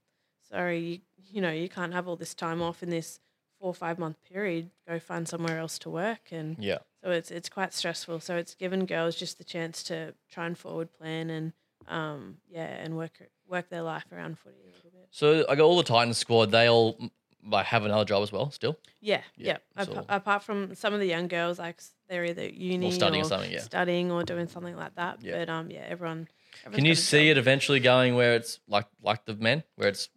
[0.49, 0.99] sorry, you,
[1.35, 3.19] you know, you can't have all this time off in this
[3.59, 4.71] four or five month period.
[4.87, 6.79] Go find somewhere else to work." And Yeah.
[7.03, 8.19] so it's it's quite stressful.
[8.19, 11.53] So it's given girls just the chance to try and forward plan and
[11.87, 15.07] um, yeah, and work work their life around footy a little bit.
[15.11, 16.51] So I got all the Titans squad.
[16.51, 16.97] They all
[17.43, 18.51] like have another job as well.
[18.51, 18.77] Still.
[18.99, 19.83] Yeah, Yeah, yeah.
[19.83, 23.27] Ap- apart from some of the young girls, like they're either uni or studying or
[23.27, 23.61] something, yeah.
[23.61, 25.23] studying or doing something like that.
[25.23, 25.39] Yeah.
[25.39, 26.27] But um, yeah, everyone.
[26.71, 30.09] Can you see it eventually going where it's like like the men, where it's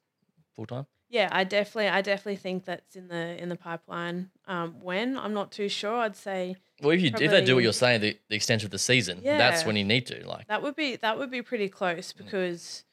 [0.54, 0.86] full time?
[1.08, 4.30] Yeah, I definitely, I definitely think that's in the in the pipeline.
[4.46, 7.62] Um, when I'm not too sure, I'd say Well, if you if they do what
[7.62, 10.46] you're saying, the, the extension of the season, that's when you need to like.
[10.48, 12.18] that would be that would be pretty close Mm.
[12.18, 12.84] because,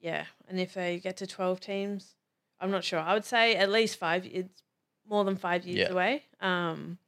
[0.00, 2.16] yeah, and if they get to twelve teams,
[2.58, 2.98] I'm not sure.
[2.98, 4.26] I would say at least five.
[4.26, 4.62] It's
[5.08, 5.92] more than five years Yeah.
[5.92, 6.22] away.
[6.40, 6.98] Um,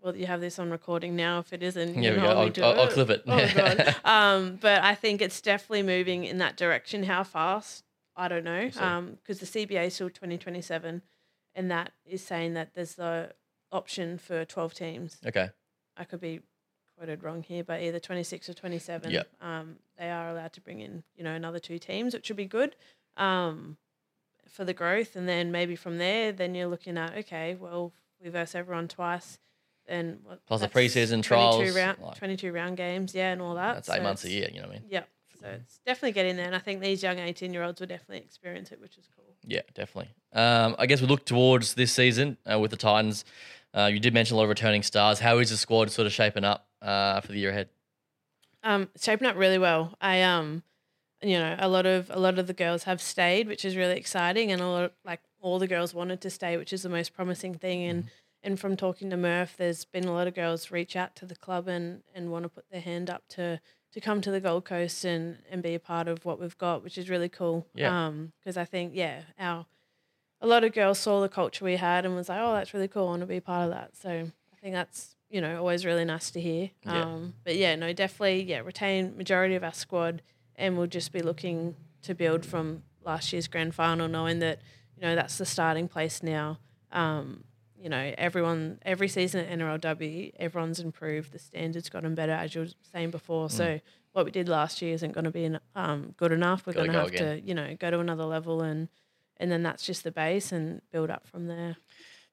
[0.00, 1.38] well, you have this on recording now.
[1.40, 2.34] If it isn't, Yeah, you we know, go.
[2.34, 3.22] we I'll, do I'll, I'll clip it.
[3.26, 3.96] Oh god.
[4.04, 7.02] um, but I think it's definitely moving in that direction.
[7.04, 7.84] How fast?
[8.16, 8.70] I don't know.
[8.70, 8.80] see.
[8.80, 11.02] Um, because the CBA is still twenty twenty seven,
[11.54, 13.32] and that is saying that there's the
[13.72, 15.18] option for twelve teams.
[15.26, 15.50] okay.
[15.96, 16.40] I could be
[16.96, 19.10] quoted wrong here, but either twenty six or twenty seven.
[19.10, 19.28] Yep.
[19.40, 22.46] Um, they are allowed to bring in you know another two teams, which would be
[22.46, 22.76] good.
[23.16, 23.76] Um,
[24.48, 27.92] for the growth, and then maybe from there, then you're looking at okay, well,
[28.22, 29.38] we verse everyone twice.
[29.88, 33.74] What, Plus the preseason 22 trials, round, like- 22 round games, yeah, and all that.
[33.74, 34.48] That's eight So months a year.
[34.52, 34.88] You know what I mean?
[34.90, 35.02] yeah.
[35.40, 36.46] So it's definitely getting there.
[36.46, 39.24] And I think these young 18 year olds will definitely experience it, which is cool.
[39.44, 40.10] Yeah, definitely.
[40.32, 43.24] Um, I guess we look towards this season uh, with the Titans.
[43.74, 45.20] Uh, you did mention a lot of returning stars.
[45.20, 47.68] How is the squad sort of shaping up uh, for the year ahead?
[48.62, 49.94] Um, shaping up really well.
[50.00, 50.62] I um,
[51.22, 53.96] you know, a lot of a lot of the girls have stayed, which is really
[53.96, 57.12] exciting, and a lot like all the girls wanted to stay, which is the most
[57.12, 57.84] promising thing.
[57.84, 58.04] And
[58.42, 61.36] and from talking to Murph, there's been a lot of girls reach out to the
[61.36, 63.60] club and and want to put their hand up to
[63.92, 66.82] to come to the Gold Coast and and be a part of what we've got,
[66.82, 67.66] which is really cool.
[67.74, 68.06] Yeah.
[68.06, 69.66] Um, because I think yeah, our
[70.40, 72.88] a lot of girls saw the culture we had and was like, oh, that's really
[72.88, 73.06] cool.
[73.06, 73.96] I want to be a part of that.
[73.96, 76.70] So I think that's you know, always really nice to hear.
[76.84, 77.02] Yeah.
[77.02, 80.22] Um, but yeah, no, definitely, yeah, retain majority of our squad,
[80.54, 84.60] and we'll just be looking to build from last year's grand final, knowing that
[84.96, 86.58] you know that's the starting place now.
[86.92, 87.44] Um,
[87.86, 91.30] you know, everyone every season at NRLW, everyone's improved.
[91.30, 93.46] The standards gotten better, as you were saying before.
[93.46, 93.52] Mm.
[93.52, 93.80] So
[94.10, 96.66] what we did last year isn't going to be um, good enough.
[96.66, 97.38] We're going to go have again.
[97.38, 98.88] to, you know, go to another level and
[99.36, 101.76] and then that's just the base and build up from there.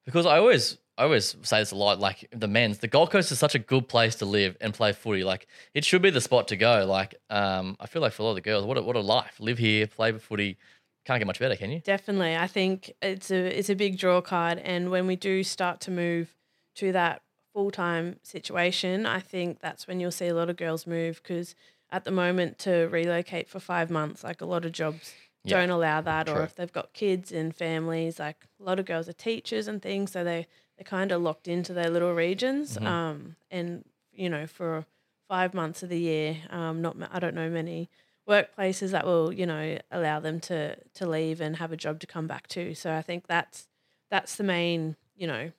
[0.04, 3.30] Because I always I always say this a lot, like the men's, the Gold Coast
[3.30, 5.22] is such a good place to live and play footy.
[5.22, 6.84] Like it should be the spot to go.
[6.84, 9.00] Like um, I feel like for a lot of the girls, what a, what a
[9.00, 9.36] life.
[9.38, 10.58] Live here, play footy.
[11.04, 11.80] Can't get much better, can you?
[11.80, 15.80] Definitely, I think it's a it's a big draw card, and when we do start
[15.82, 16.34] to move
[16.76, 20.86] to that full time situation, I think that's when you'll see a lot of girls
[20.86, 21.54] move because
[21.90, 25.70] at the moment to relocate for five months, like a lot of jobs Yeah, don't
[25.70, 26.40] allow that, true.
[26.40, 29.82] or if they've got kids and families, like a lot of girls are teachers and
[29.82, 30.46] things, so they
[30.78, 32.86] they're kind of locked into their little regions, Mhm.
[32.86, 34.86] um, and you know for
[35.28, 37.90] five months of the year, um, not I don't know many
[38.28, 42.06] workplaces that will you know allow them to to leave and have a job to
[42.06, 42.74] come back to.
[42.74, 43.68] So I think that's
[44.10, 45.52] that's the main you know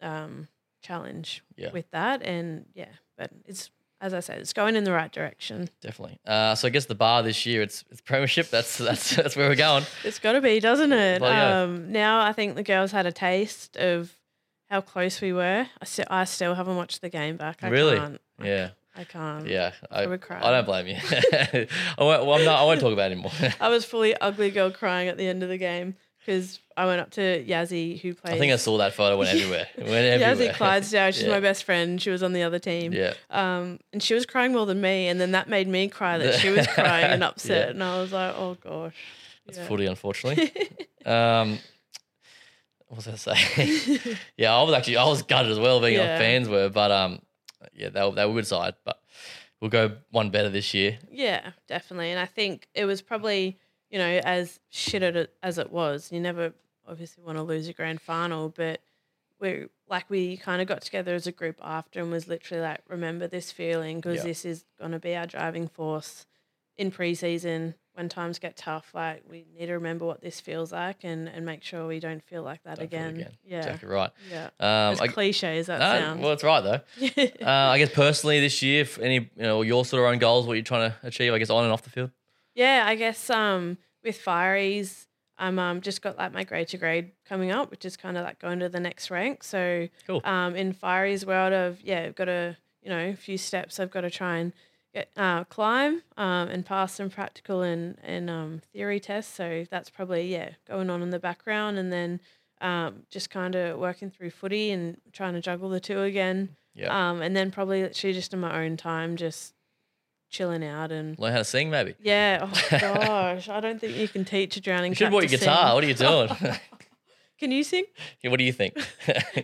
[0.00, 0.48] um,
[0.82, 1.70] challenge Yeah.
[1.72, 5.68] with that, and yeah, but it's as I said, it's going in the right direction.
[5.80, 6.18] Definitely.
[6.26, 8.50] Uh, so I guess the bar this year, it's it's premiership.
[8.50, 9.84] That's that's that's where we're going.
[10.04, 11.20] It's got to be, doesn't it?
[11.22, 11.62] Well, yeah.
[11.62, 14.12] Um, now I think the girls had a taste of
[14.68, 15.68] how close we were.
[15.80, 17.58] I still, I still haven't watched the game back.
[17.62, 17.96] I Really?
[17.96, 18.20] Can't.
[18.42, 19.46] Yeah, I can't.
[19.46, 19.72] yeah.
[19.90, 20.38] I, would cry.
[20.42, 20.96] I don't blame you.
[21.02, 21.66] I
[21.98, 22.60] won't, well, I'm not.
[22.60, 23.32] I won't talk about it anymore.
[23.60, 27.00] I was fully ugly girl crying at the end of the game because I went
[27.00, 28.34] up to Yazzie, who played.
[28.34, 29.16] I think I saw that photo.
[29.16, 29.66] Went everywhere.
[29.76, 30.52] It went everywhere.
[30.52, 31.10] Yazzie Clydesdale.
[31.12, 31.30] She's Yeah.
[31.30, 32.00] my best friend.
[32.02, 32.92] She was on the other team.
[32.92, 33.14] Yeah.
[33.30, 36.38] Um, and she was crying more than me, and then that made me cry that
[36.40, 37.70] she was crying and upset, Yeah.
[37.70, 38.94] and I was like, oh gosh.
[39.46, 39.66] That's Yeah.
[39.68, 40.52] footy, unfortunately.
[41.06, 41.58] um,
[42.88, 43.98] what was I say?
[44.36, 46.18] yeah, I was actually I was gutted as well, being Yeah.
[46.18, 47.20] fans were, but um,
[47.74, 49.00] yeah, they were, they were good side, but
[49.60, 50.98] we'll go one better this year.
[51.10, 52.10] Yeah, definitely.
[52.10, 53.58] And I think it was probably,
[53.90, 55.02] you know, as shit
[55.42, 56.52] as it was, you never
[56.86, 58.80] obviously want to lose a grand final, but
[59.38, 62.80] we like we kind of got together as a group after and was literally like,
[62.88, 64.22] remember this feeling because Yeah.
[64.24, 66.26] this is going to be our driving force
[66.76, 68.90] in preseason when times get tough.
[68.94, 72.22] Like we need to remember what this feels like and, and make sure we don't
[72.22, 73.16] feel like that again.
[73.16, 73.32] again.
[73.44, 73.58] Yeah.
[73.58, 74.10] exactly right.
[74.30, 74.46] Yeah.
[74.60, 76.20] Um, As I, cliche as that no, sounds.
[76.22, 76.80] well, it's right though.
[77.46, 80.46] Uh, I guess personally this year, if any you know your sort of own goals,
[80.46, 82.10] what you're trying to achieve, I guess on and off the field.
[82.54, 85.06] Yeah, I guess um with Fireys,
[85.38, 88.24] I'm um just got like my grade to grade coming up, which is kind of
[88.24, 89.42] like going to the next rank.
[89.44, 90.20] So Cool.
[90.24, 93.90] um in Fireys world of yeah, I've got a you know a few steps I've
[93.90, 94.52] got to try and
[94.94, 99.34] get uh, climb um and pass some practical and and um theory tests.
[99.34, 102.20] So that's probably yeah going on in the background, and then
[102.60, 106.56] um just kind of working through footy and trying to juggle the two again.
[106.74, 107.10] Yeah.
[107.10, 109.54] Um and then probably literally just in my own time, just
[110.30, 111.94] chilling out and Learn how to sing, maybe.
[112.00, 112.48] yeah.
[112.72, 115.66] Oh gosh, I don't think you can teach a drowning You should bought your guitar.
[115.68, 115.74] sing.
[115.74, 116.56] What are you doing?
[117.38, 117.84] Can you sing?
[118.22, 118.78] Yeah, what do you think?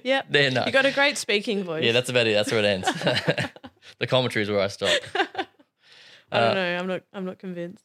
[0.04, 0.26] Yep.
[0.30, 0.64] There, no.
[0.66, 1.82] You got a great speaking voice.
[1.84, 2.34] yeah, that's about it.
[2.34, 2.88] That's where it ends.
[3.98, 5.00] The commentary is where I stop.
[6.30, 6.76] I don't know.
[6.78, 7.02] I'm not.
[7.12, 7.84] I'm not convinced.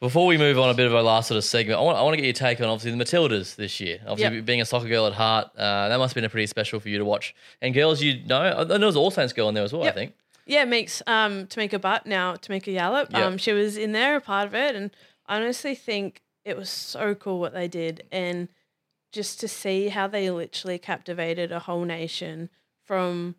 [0.00, 1.78] Before we move on, a bit of a last sort of segment.
[1.78, 3.98] I want, I want to get your take on obviously the Matildas this year.
[4.06, 4.44] Obviously, Yep.
[4.44, 6.90] being a soccer girl at heart, uh, that must have been a pretty special for
[6.90, 7.34] you to watch.
[7.62, 9.84] And girls, you know, know there was an All Saints girl in there as well.
[9.84, 10.12] I think.
[10.44, 11.02] Yeah, Meeks.
[11.06, 13.10] Um, Tameka Butt now Tameka Yallop.
[13.10, 13.22] Yep.
[13.22, 14.90] Um, she was in there, a part of it, and
[15.26, 18.48] I honestly think it was so cool what they did, and
[19.12, 22.50] just to see how they literally captivated a whole nation
[22.84, 23.36] from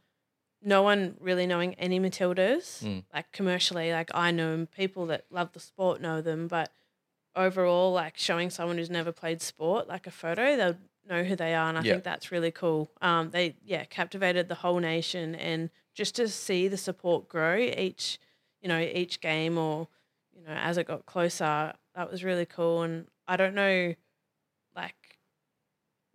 [0.62, 3.04] no one really knowing any Matildas, Mm.
[3.14, 3.92] like commercially.
[3.92, 6.72] Like I know people that love the sport know them, but
[7.36, 10.78] overall, like showing someone who's never played sport like a photo, they'll
[11.08, 11.94] know who they are, and I Yeah.
[11.94, 12.92] think that's really cool.
[13.02, 18.20] Um, they yeah captivated the whole nation, and just to see the support grow each,
[18.62, 19.88] you know, each game or
[20.36, 22.82] you know as it got closer, that was really cool.
[22.84, 23.94] And I don't know,
[24.76, 25.18] like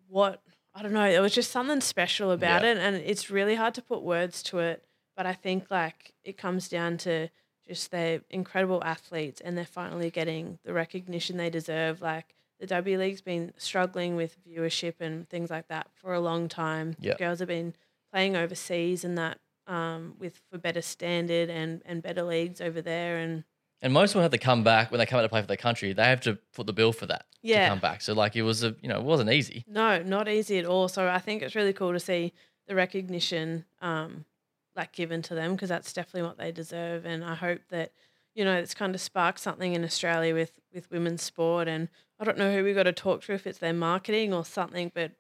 [0.09, 0.43] what
[0.75, 1.11] I don't know.
[1.11, 2.71] There was just something special about Yeah.
[2.73, 4.85] it, and it's really hard to put words to it.
[5.17, 7.29] But I think like it comes down to
[7.67, 12.01] just they're incredible athletes, and they're finally getting the recognition they deserve.
[12.01, 16.49] Like the W League's been struggling with viewership and things like that for a long
[16.49, 16.97] time.
[16.99, 17.17] Yeah.
[17.19, 17.75] Girls have been
[18.11, 23.19] playing overseas and that um, with for better standard and and better leagues over there,
[23.19, 23.45] and
[23.83, 25.57] And most them have to come back when they come out to play for their
[25.57, 25.93] country.
[25.93, 27.65] They have to put the bill for that Yeah.
[27.65, 28.01] to come back.
[28.01, 29.65] So like it was a you know it wasn't easy.
[29.67, 30.89] No, not easy at all.
[30.89, 32.33] So I think it's really cool to see
[32.69, 34.25] the recognition um,
[34.77, 37.05] like given to them because that's definitely what they deserve.
[37.05, 37.93] And I hope that
[38.35, 41.67] you know it's kind of sparked something in Australia with with women's sport.
[41.69, 41.89] And
[42.21, 44.93] I don't know who we got to talk to if it's their marketing or something,
[44.95, 45.11] but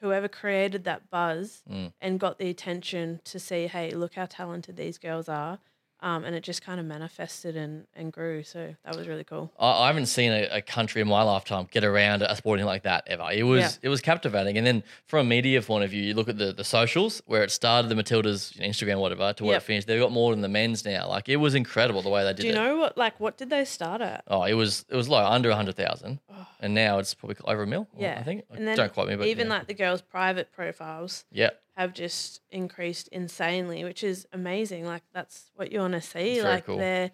[0.00, 1.92] whoever created that buzz Mm.
[2.00, 5.60] and got the attention to see, hey, look how talented these girls are.
[6.02, 8.42] Um, and it just kind of manifested and, and grew.
[8.42, 9.52] So that was really cool.
[9.58, 12.82] I, I haven't seen a, a country in my lifetime get around a sporting like
[12.82, 13.28] that ever.
[13.32, 13.70] It was Yeah.
[13.82, 14.58] it was captivating.
[14.58, 17.44] And then from a media point of view, you look at the, the socials where
[17.44, 19.62] it started, the Matildas Instagram, whatever, to where Yep.
[19.62, 19.86] it finished.
[19.86, 21.08] They've got more than the men's now.
[21.08, 22.42] Like it was incredible the way they did it.
[22.42, 22.56] Do you it.
[22.56, 24.24] know what, like, what did they start at?
[24.26, 26.18] Oh, it was it was low, under a hundred thousand,
[26.58, 27.86] and now it's probably over a mil.
[27.96, 28.16] Yeah.
[28.18, 28.42] I think.
[28.50, 29.52] And then Don't quote me, but even yeah.
[29.54, 34.84] like the girls' private profiles yeah, have just increased insanely, which is amazing.
[34.84, 36.42] Like that's what you want to see.
[36.42, 36.78] Like cool.
[36.78, 37.10] they're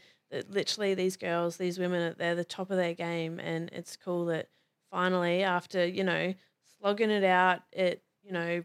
[0.49, 4.49] literally these girls, these women, they're the top of their game, and it's cool that
[4.91, 6.35] finally, after you know
[6.79, 8.63] slogging it out at you know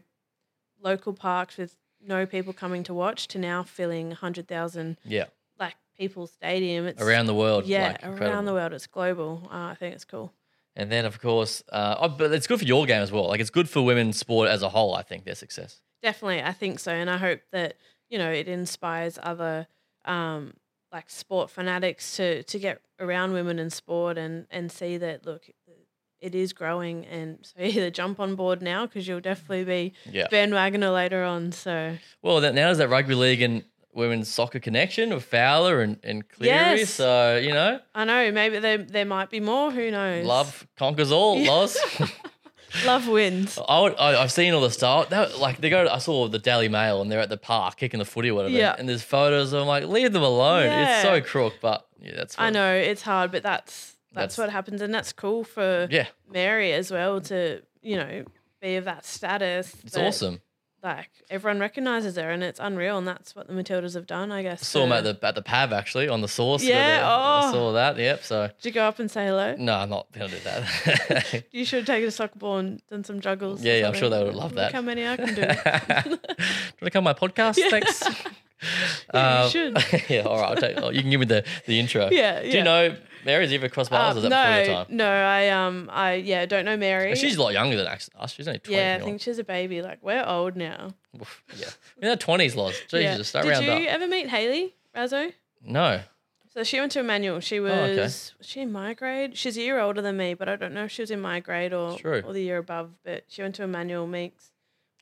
[0.82, 1.76] local parks with
[2.06, 5.26] no people coming to watch, to now filling hundred thousand yeah,
[5.58, 6.86] like people stadium.
[6.86, 7.66] It's around the world.
[7.66, 8.72] yeah like, around the world.
[8.72, 9.48] It's global.
[9.50, 10.32] Uh, I think it's cool.
[10.76, 13.28] And then of course, uh, oh, but it's good for your game as well.
[13.28, 14.94] Like it's good for women's sport as a whole.
[14.94, 15.80] I think their success.
[16.02, 17.76] Definitely, I think so, and I hope that
[18.10, 19.66] you know it inspires other
[20.04, 20.54] um,
[20.92, 25.44] like sport fanatics to to get around women in sport and and see that look,
[26.20, 30.26] it is growing, and so either jump on board now because you'll definitely be Yeah.
[30.30, 31.52] bandwagoner later on.
[31.52, 33.64] So Well, now there's that rugby league and
[33.94, 36.80] women's soccer connection with Fowler and, and Cleary.
[36.80, 36.90] Yes.
[36.90, 39.70] So, you know, I know maybe there there might be more.
[39.70, 40.26] Who knows?
[40.26, 41.50] love conquers all, Yeah.
[41.50, 41.78] Loz.
[42.86, 43.58] love wins.
[43.68, 45.10] I would, I, I've seen all the stuff.
[45.10, 45.86] That, like they go.
[45.88, 48.54] I saw the Daily Mail and they're at the park kicking the footy or whatever.
[48.54, 48.74] Yeah.
[48.78, 49.52] And there's photos.
[49.52, 50.66] I'm like, leave them alone.
[50.66, 51.20] It's so Yeah.
[51.20, 52.34] crook, but yeah, that's.
[52.38, 56.06] I know it's hard, but that's That's- that's, what happens, and that's cool for Yeah,
[56.30, 58.24] Mary as well to you know
[58.60, 59.74] be of that status.
[59.84, 60.40] it's awesome.
[60.84, 64.42] Like everyone recognizes her and it's unreal and that's what the Matildas have done, I
[64.42, 64.66] guess.
[64.66, 66.62] Saw them at the at the Pav actually on the source.
[66.62, 67.52] Yeah, I oh.
[67.52, 67.96] saw that.
[67.96, 68.22] Yep.
[68.22, 69.56] So Did you go up and say hello?
[69.58, 71.44] no, I'm not gonna do that.
[71.52, 73.62] You should have taken a soccer ball and done some juggles.
[73.62, 74.72] Yeah, yeah, I'm sure they would love Look that.
[74.72, 75.42] how many I can do.
[76.04, 77.58] do you want to come my podcast?
[77.70, 78.02] Thanks.
[79.14, 80.10] Yeah, you Um, should.
[80.10, 80.50] yeah, all right.
[80.50, 82.08] I'll take, oh, you can give me the, the intro.
[82.10, 82.54] Yeah, Do yeah.
[82.54, 84.16] you know Mary's ever crossed paths?
[84.16, 84.96] or is Um, that before your no, time?
[84.96, 87.14] no, I um, I yeah, don't know Mary.
[87.16, 88.08] She's a lot younger than us.
[88.18, 88.32] us.
[88.32, 88.76] She's only 20.
[88.76, 89.82] yeah, I think she's a baby.
[89.82, 90.90] Like we're old now.
[91.56, 91.68] Yeah.
[92.00, 92.74] In her 20s, Loz.
[92.90, 93.42] Jesus, yeah.
[93.42, 93.94] Did you up.
[93.94, 95.32] ever meet Hayley Raso?
[95.64, 96.00] No.
[96.52, 97.40] So she went to Emmanuel.
[97.40, 98.00] She was, Oh, okay.
[98.02, 99.36] was she in my grade?
[99.36, 101.40] She's a year older than me, but I don't know if she was in my
[101.40, 102.22] grade or, True.
[102.24, 102.90] or the year above.
[103.04, 104.52] But she went to Emmanuel Meeks.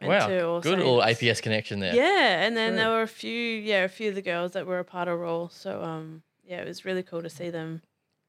[0.01, 0.61] Wow.
[0.61, 1.95] Good little APS connection there.
[1.95, 2.77] Yeah, and then True.
[2.79, 5.19] there were a few, yeah, a few of the girls that were a part of
[5.19, 5.49] Roll.
[5.51, 7.83] So um, yeah, it was really cool to see them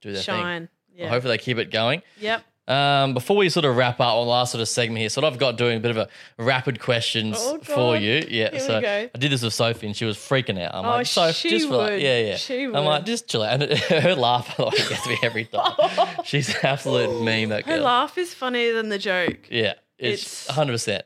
[0.03, 0.35] Do their thing.
[0.35, 0.61] shine.
[0.95, 1.09] Well, Yeah.
[1.09, 2.03] hopefully they keep it going.
[2.19, 2.43] Yep.
[2.65, 5.21] Um, before we sort of wrap up on the last sort of segment here, so
[5.25, 8.25] I've got doing a bit of a rapid questions Oh, for you.
[8.29, 8.77] Yeah, Here so.
[8.77, 10.73] I did this with Sophie and she was freaking out.
[10.73, 11.91] I'm Oh, like, Soph, she just relax.
[11.91, 12.01] would.
[12.01, 12.35] Yeah, yeah.
[12.37, 13.61] She I'm like, just chill out.
[13.63, 15.73] And her laugh like, gets me every time.
[16.23, 19.39] She's an absolute meme, that Her laugh is funnier than the joke.
[19.51, 21.01] Yeah, it's It's- 100%.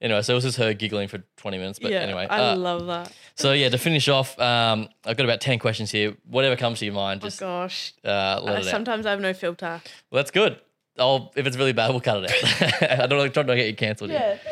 [0.00, 1.78] Anyway, so it was just her giggling for 20 minutes.
[1.78, 3.10] But yeah, anyway, I uh, love that.
[3.34, 6.14] so yeah, to finish off, um, I've got about 10 questions here.
[6.28, 8.64] Whatever comes to your mind, Oh just uh, gosh, let Uh, it out.
[8.66, 9.80] sometimes I have no filter.
[10.10, 10.60] Well, that's good.
[10.98, 12.90] I'll, if it's really bad, we'll cut it out.
[13.00, 14.10] I don't like trying to get you cancelled.
[14.10, 14.38] Yeah.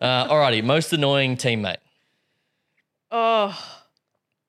[0.00, 1.78] Uh, alrighty, most annoying teammate.
[3.10, 3.58] oh,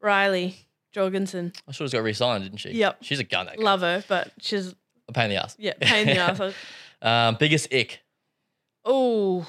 [0.01, 0.55] Riley
[0.91, 2.71] Jorgensen, I should have got re-signed, didn't she?
[2.71, 2.97] Yep.
[3.01, 3.47] She's a gun.
[3.47, 3.65] That girl.
[3.65, 4.75] love her, but she's
[5.07, 5.55] a pain in the ass.
[5.57, 6.53] yeah, pain in the ass.
[7.01, 8.01] um, biggest ick.
[8.83, 9.47] Oh.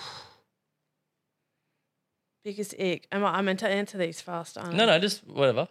[2.47, 3.09] Biggest ick.
[3.11, 4.77] Am I, I meant to answer these fast, aren't I?
[4.77, 5.67] No, no, just whatever.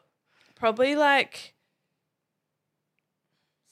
[0.55, 1.53] Probably like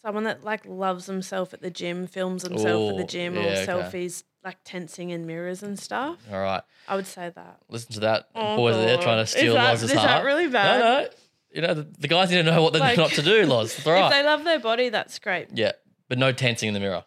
[0.02, 3.46] someone that like loves himself at the gym, films himself at the gym, yeah, or
[3.52, 3.66] okay.
[3.66, 6.18] selfies like tensing in mirrors and stuff.
[6.32, 7.58] All right, I would say that.
[7.68, 8.30] listen to that.
[8.36, 10.08] Oh, Boys are there trying to steal that- Loz's is heart.
[10.08, 10.80] that really bad?
[10.80, 11.10] No, no.
[11.52, 13.76] You know, the, the guys need to know what they're Like- not to do, Loz.
[13.86, 14.10] All If right.
[14.12, 15.50] they love their body, that's great.
[15.54, 15.74] yeah,
[16.08, 17.04] but no tensing in the mirror.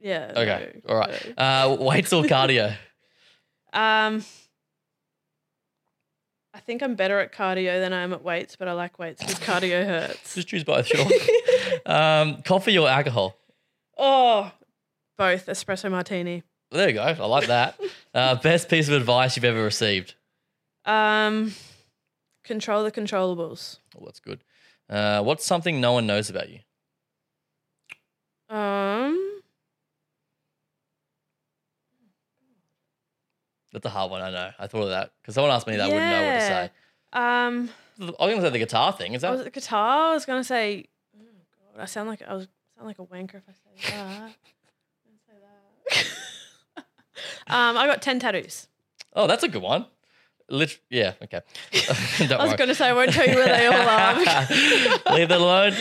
[0.00, 0.32] Yeah.
[0.34, 1.34] Okay, no, all right.
[1.38, 1.42] no.
[1.42, 2.74] Uh, weights or cardio?
[3.74, 4.22] Um,
[6.54, 9.20] I think I'm better at cardio than I am at weights, but I like weights
[9.20, 10.36] because cardio hurts.
[10.36, 11.04] Just choose both, sure.
[11.86, 13.36] um, coffee or alcohol?
[13.98, 14.52] Oh,
[15.18, 16.44] both espresso martini.
[16.70, 17.02] There you go.
[17.02, 17.78] I like that.
[18.14, 20.14] Uh, best piece of advice you've ever received?
[20.84, 21.52] Um,
[22.44, 23.78] control the controllables.
[23.98, 24.44] Oh, that's good.
[24.88, 26.60] Uh, what's something no one knows about you?
[28.48, 29.23] Um,
[33.74, 34.22] That's a hard one.
[34.22, 34.50] I know.
[34.56, 35.82] I thought of that because someone asked me that.
[35.82, 36.70] I wouldn't know what to say.
[37.12, 37.70] um,
[38.00, 39.14] I was going to say the guitar thing.
[39.14, 39.36] Is I that?
[39.38, 40.10] was at guitar.
[40.10, 40.86] I was gonna say,
[41.20, 41.24] oh
[41.74, 42.46] God, I sound like I was
[42.76, 44.30] sound like a wanker if I say that.
[45.26, 46.04] Say
[46.76, 46.84] that.
[47.54, 48.68] um, I got ten tattoos.
[49.14, 49.86] oh, that's a good one.
[50.48, 51.14] Lit- yeah.
[51.22, 51.40] Okay.
[52.18, 52.56] Don't I was worry.
[52.56, 55.16] gonna say I won't tell you where they all are.
[55.16, 55.72] Leave that alone.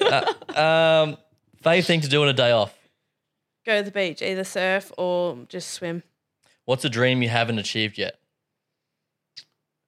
[0.00, 1.16] Uh, um,
[1.62, 2.72] fave thing to do on a day off.
[3.66, 6.02] Go to the beach, either surf or just swim.
[6.64, 8.18] What's a dream you haven't achieved yet?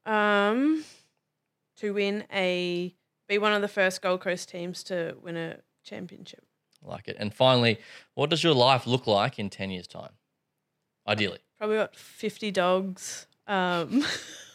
[0.07, 0.85] Um,
[1.77, 2.95] to win a
[3.29, 6.45] be one of the first Gold Coast teams to win a championship.
[6.85, 7.17] I like it.
[7.19, 7.79] And finally,
[8.15, 10.13] what does your life look like in 10 years' time?
[11.09, 11.39] Ideally.
[11.59, 13.27] Probably got fifty dogs.
[13.47, 14.05] Um,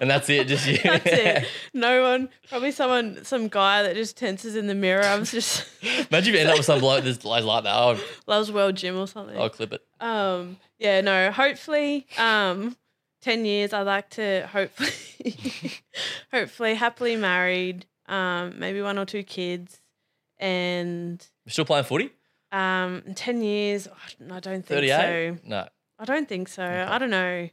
[0.00, 0.46] And that's it.
[0.48, 0.78] Just you.
[0.82, 1.46] that's it.
[1.74, 2.28] No one.
[2.48, 5.04] Probably someone, some guy that just tenses in the mirror.
[5.04, 7.74] I was just Imagine if you end up with some bloke that's like like that.
[7.74, 9.36] I'll, loves World Gym or something.
[9.38, 9.82] I'll clip it.
[10.00, 12.76] Um, yeah, no, hopefully, um,
[13.22, 14.92] 10 years, I'd like to hopefully,
[16.32, 19.80] hopefully happily married, um, maybe one or two kids.
[20.38, 22.10] And, You're still playing footy?
[22.52, 23.88] um, in 10 years,
[24.32, 24.90] I don't think 38?
[24.90, 25.38] so.
[25.48, 25.68] No.
[25.98, 26.64] I don't think so.
[26.64, 27.48] I don't know.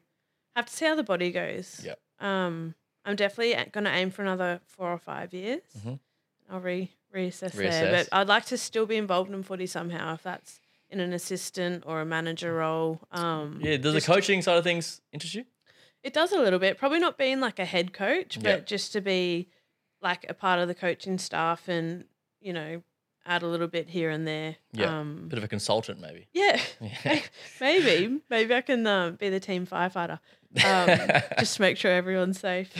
[0.55, 1.82] Have to see how the body goes.
[1.84, 1.99] Yep.
[2.20, 5.61] Um, I'm definitely going to aim for another four or five years.
[5.80, 5.99] Mhm.
[6.49, 10.24] I'll re reassess, there, but I'd like to still be involved in footy somehow, if
[10.24, 10.59] that's
[10.89, 13.01] in an assistant or a manager role.
[13.11, 15.45] Um, Yeah, does the coaching side of things interest you?
[16.03, 16.78] It does a little bit.
[16.78, 18.59] Probably not being like a head coach, but Yeah.
[18.65, 19.49] just to be
[20.01, 22.05] like a part of the coaching staff and
[22.39, 22.84] you know
[23.26, 24.55] add a little bit here and there.
[24.72, 24.99] Yeah.
[24.99, 26.28] Um, Bit of a consultant, maybe.
[26.34, 26.61] yeah.
[26.82, 27.20] Yeah.
[27.59, 30.20] Maybe, maybe I can um, be the team firefighter.
[30.56, 32.72] Um, just to make sure everyone's safe.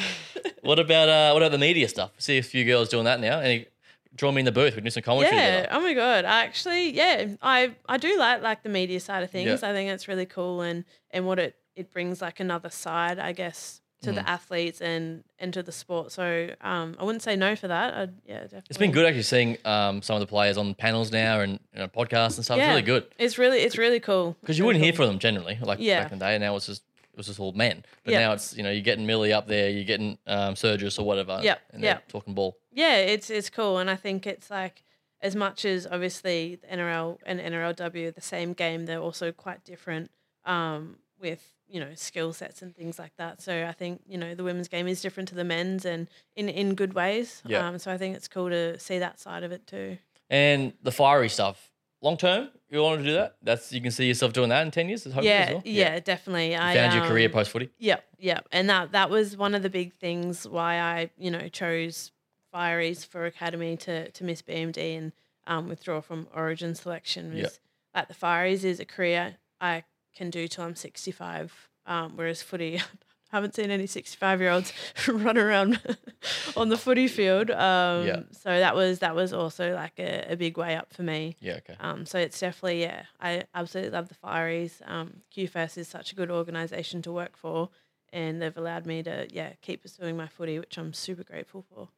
[0.61, 2.11] What about uh, what about the media stuff?
[2.18, 3.39] See a few girls doing that now.
[3.39, 3.68] Any
[4.15, 4.74] draw me in the booth.
[4.74, 5.61] We can do some commentary yeah.
[5.61, 5.68] together.
[5.72, 6.26] Oh my god.
[6.26, 9.61] I actually, yeah, I I do like like the media side of things.
[9.61, 9.70] Yeah.
[9.70, 13.34] I think it's really cool and and what it it brings like another side, I
[13.34, 14.15] guess, to Mm.
[14.15, 16.11] the athletes and and to the sport.
[16.11, 17.93] So um, I wouldn't say no for that.
[17.93, 18.63] I'd, yeah, definitely.
[18.70, 21.80] It's been good actually seeing um, some of the players on panels now and you
[21.80, 22.57] know, podcasts and stuff.
[22.57, 22.70] It's Yeah.
[22.70, 24.36] really good It's really it's really cool.
[24.41, 24.97] because you really wouldn't hear cool.
[25.05, 26.01] from them generally, like Yeah.
[26.03, 26.34] back in the day.
[26.36, 26.82] And now it's just
[27.18, 28.20] was just all men, but Yeah.
[28.20, 31.39] now it's you know you're getting Millie up there, you're getting um, Sergis or whatever.
[31.43, 32.07] Yep, and they're yep.
[32.07, 32.57] talking ball.
[32.72, 34.84] Yeah, it's it's cool, and I think it's like
[35.22, 39.63] as much as obviously the NRL and NRLW are the same game, they're also quite
[39.63, 40.11] different
[40.45, 43.41] um, with you know skill sets and things like that.
[43.41, 46.49] So I think you know the women's game is different to the men's, and in
[46.49, 47.41] in good ways.
[47.45, 47.68] Yeah.
[47.68, 49.97] Um, so I think it's cool to see that side of it too.
[50.30, 51.72] And the fiery stuff,
[52.08, 53.38] long term, you want to do that?
[53.41, 55.03] That's you can see yourself doing that in ten years.
[55.03, 55.62] Hopefully yeah, as well?
[55.66, 56.51] yeah, definitely.
[56.51, 57.70] You I found your career um, post footy.
[57.80, 58.47] Yep, yep.
[58.51, 62.12] And that that was one of the big things why I, you know, chose
[62.53, 65.12] Fireys for Academy to to miss BMD and
[65.45, 67.51] um, withdraw from Origin selection was Yep.
[67.95, 69.84] like the Fireys is a career I
[70.16, 71.70] can do till I'm 65.
[71.86, 72.82] Um, whereas footy,
[73.30, 74.73] haven't seen any 65 year olds
[75.07, 75.80] run around
[76.57, 77.51] on the footy field.
[77.51, 78.19] Um, Yeah.
[78.32, 81.36] So that was that was also like a, a big way up for me.
[81.39, 81.75] Yeah, okay.
[81.80, 84.73] Um, so it's definitely yeah, I absolutely love the Fireys.
[84.89, 87.69] Um, QFS is such a good organisation to work for,
[88.13, 91.89] and they've allowed me to yeah keep pursuing my footy, which I'm super grateful for.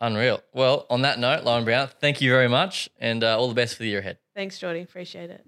[0.00, 0.40] Unreal.
[0.54, 3.74] Well, on that note, Lauren Brown, thank you very much, and uh, all the best
[3.76, 4.18] for the year ahead.
[4.34, 4.80] Thanks, Jordy.
[4.82, 5.44] Appreciate it.